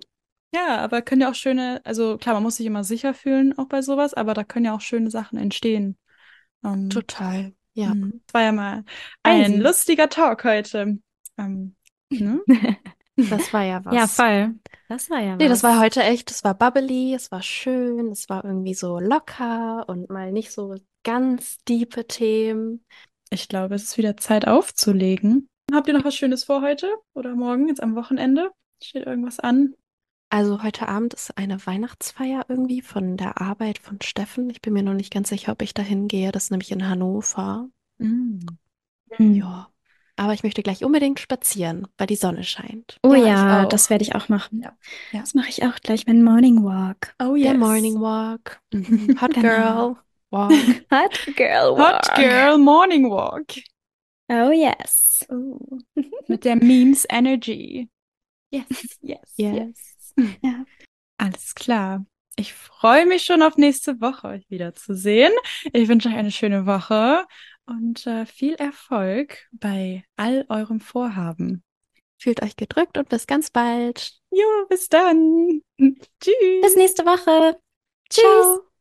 [0.54, 3.68] Ja, aber können ja auch schöne, also klar, man muss sich immer sicher fühlen, auch
[3.68, 5.98] bei sowas, aber da können ja auch schöne Sachen entstehen.
[6.64, 7.54] Ähm, Total.
[7.74, 7.94] Ja.
[7.94, 8.22] Mhm.
[8.28, 8.84] Das war ja mal
[9.24, 9.58] ein Crazy.
[9.58, 11.00] lustiger Talk heute.
[11.38, 11.76] Ähm,
[12.10, 12.42] ne?
[13.16, 13.94] Das war ja was.
[13.94, 14.56] Ja, voll.
[14.90, 15.72] Das war ja Nee, das was.
[15.72, 20.10] war heute echt, es war bubbly, es war schön, es war irgendwie so locker und
[20.10, 22.84] mal nicht so ganz diepe Themen.
[23.30, 25.48] Ich glaube, es ist wieder Zeit aufzulegen.
[25.72, 28.50] Habt ihr noch was Schönes vor heute oder morgen, jetzt am Wochenende?
[28.82, 29.76] Steht irgendwas an?
[30.34, 34.50] Also heute Abend ist eine Weihnachtsfeier irgendwie von der Arbeit von Steffen.
[34.50, 36.32] Ich bin mir noch nicht ganz sicher, ob ich dahin gehe.
[36.32, 37.68] Das ist nämlich in Hannover.
[38.00, 38.40] Mm.
[39.12, 39.36] Hm.
[39.36, 39.70] Ja.
[40.16, 42.98] Aber ich möchte gleich unbedingt spazieren, weil die Sonne scheint.
[43.04, 43.70] Oh Ja, ich ja, auch.
[43.70, 44.62] das werde ich auch machen.
[44.64, 44.76] Ja.
[45.12, 45.20] Ja.
[45.20, 47.14] Das mache ich auch gleich, meinen Morning Walk.
[47.22, 47.58] Oh Der yes.
[47.58, 48.60] Morning Walk.
[48.74, 49.22] Mhm.
[49.22, 49.44] Hot Genau.
[49.44, 49.98] Girl
[50.32, 50.52] Walk.
[50.92, 52.16] Hot Girl Hot Walk.
[52.16, 53.54] Girl Morning Walk.
[54.30, 55.28] Oh yes.
[56.28, 57.88] Mit der Memes Energy.
[58.50, 58.98] Yes.
[59.02, 59.34] Yes.
[59.38, 59.93] Yes.
[60.44, 60.66] Ja.
[61.18, 62.06] Alles klar.
[62.36, 65.32] Ich freue mich schon auf nächste Woche, euch wiederzusehen.
[65.72, 67.26] Ich wünsche euch eine schöne Woche
[67.66, 71.64] und äh, viel Erfolg bei all eurem Vorhaben.
[72.18, 74.14] Fühlt euch gedrückt und bis ganz bald.
[74.32, 75.62] Jo, bis dann.
[76.22, 76.62] Tschüss.
[76.62, 77.60] Bis nächste Woche.
[78.10, 78.24] Tschüss.
[78.24, 78.73] Ciao.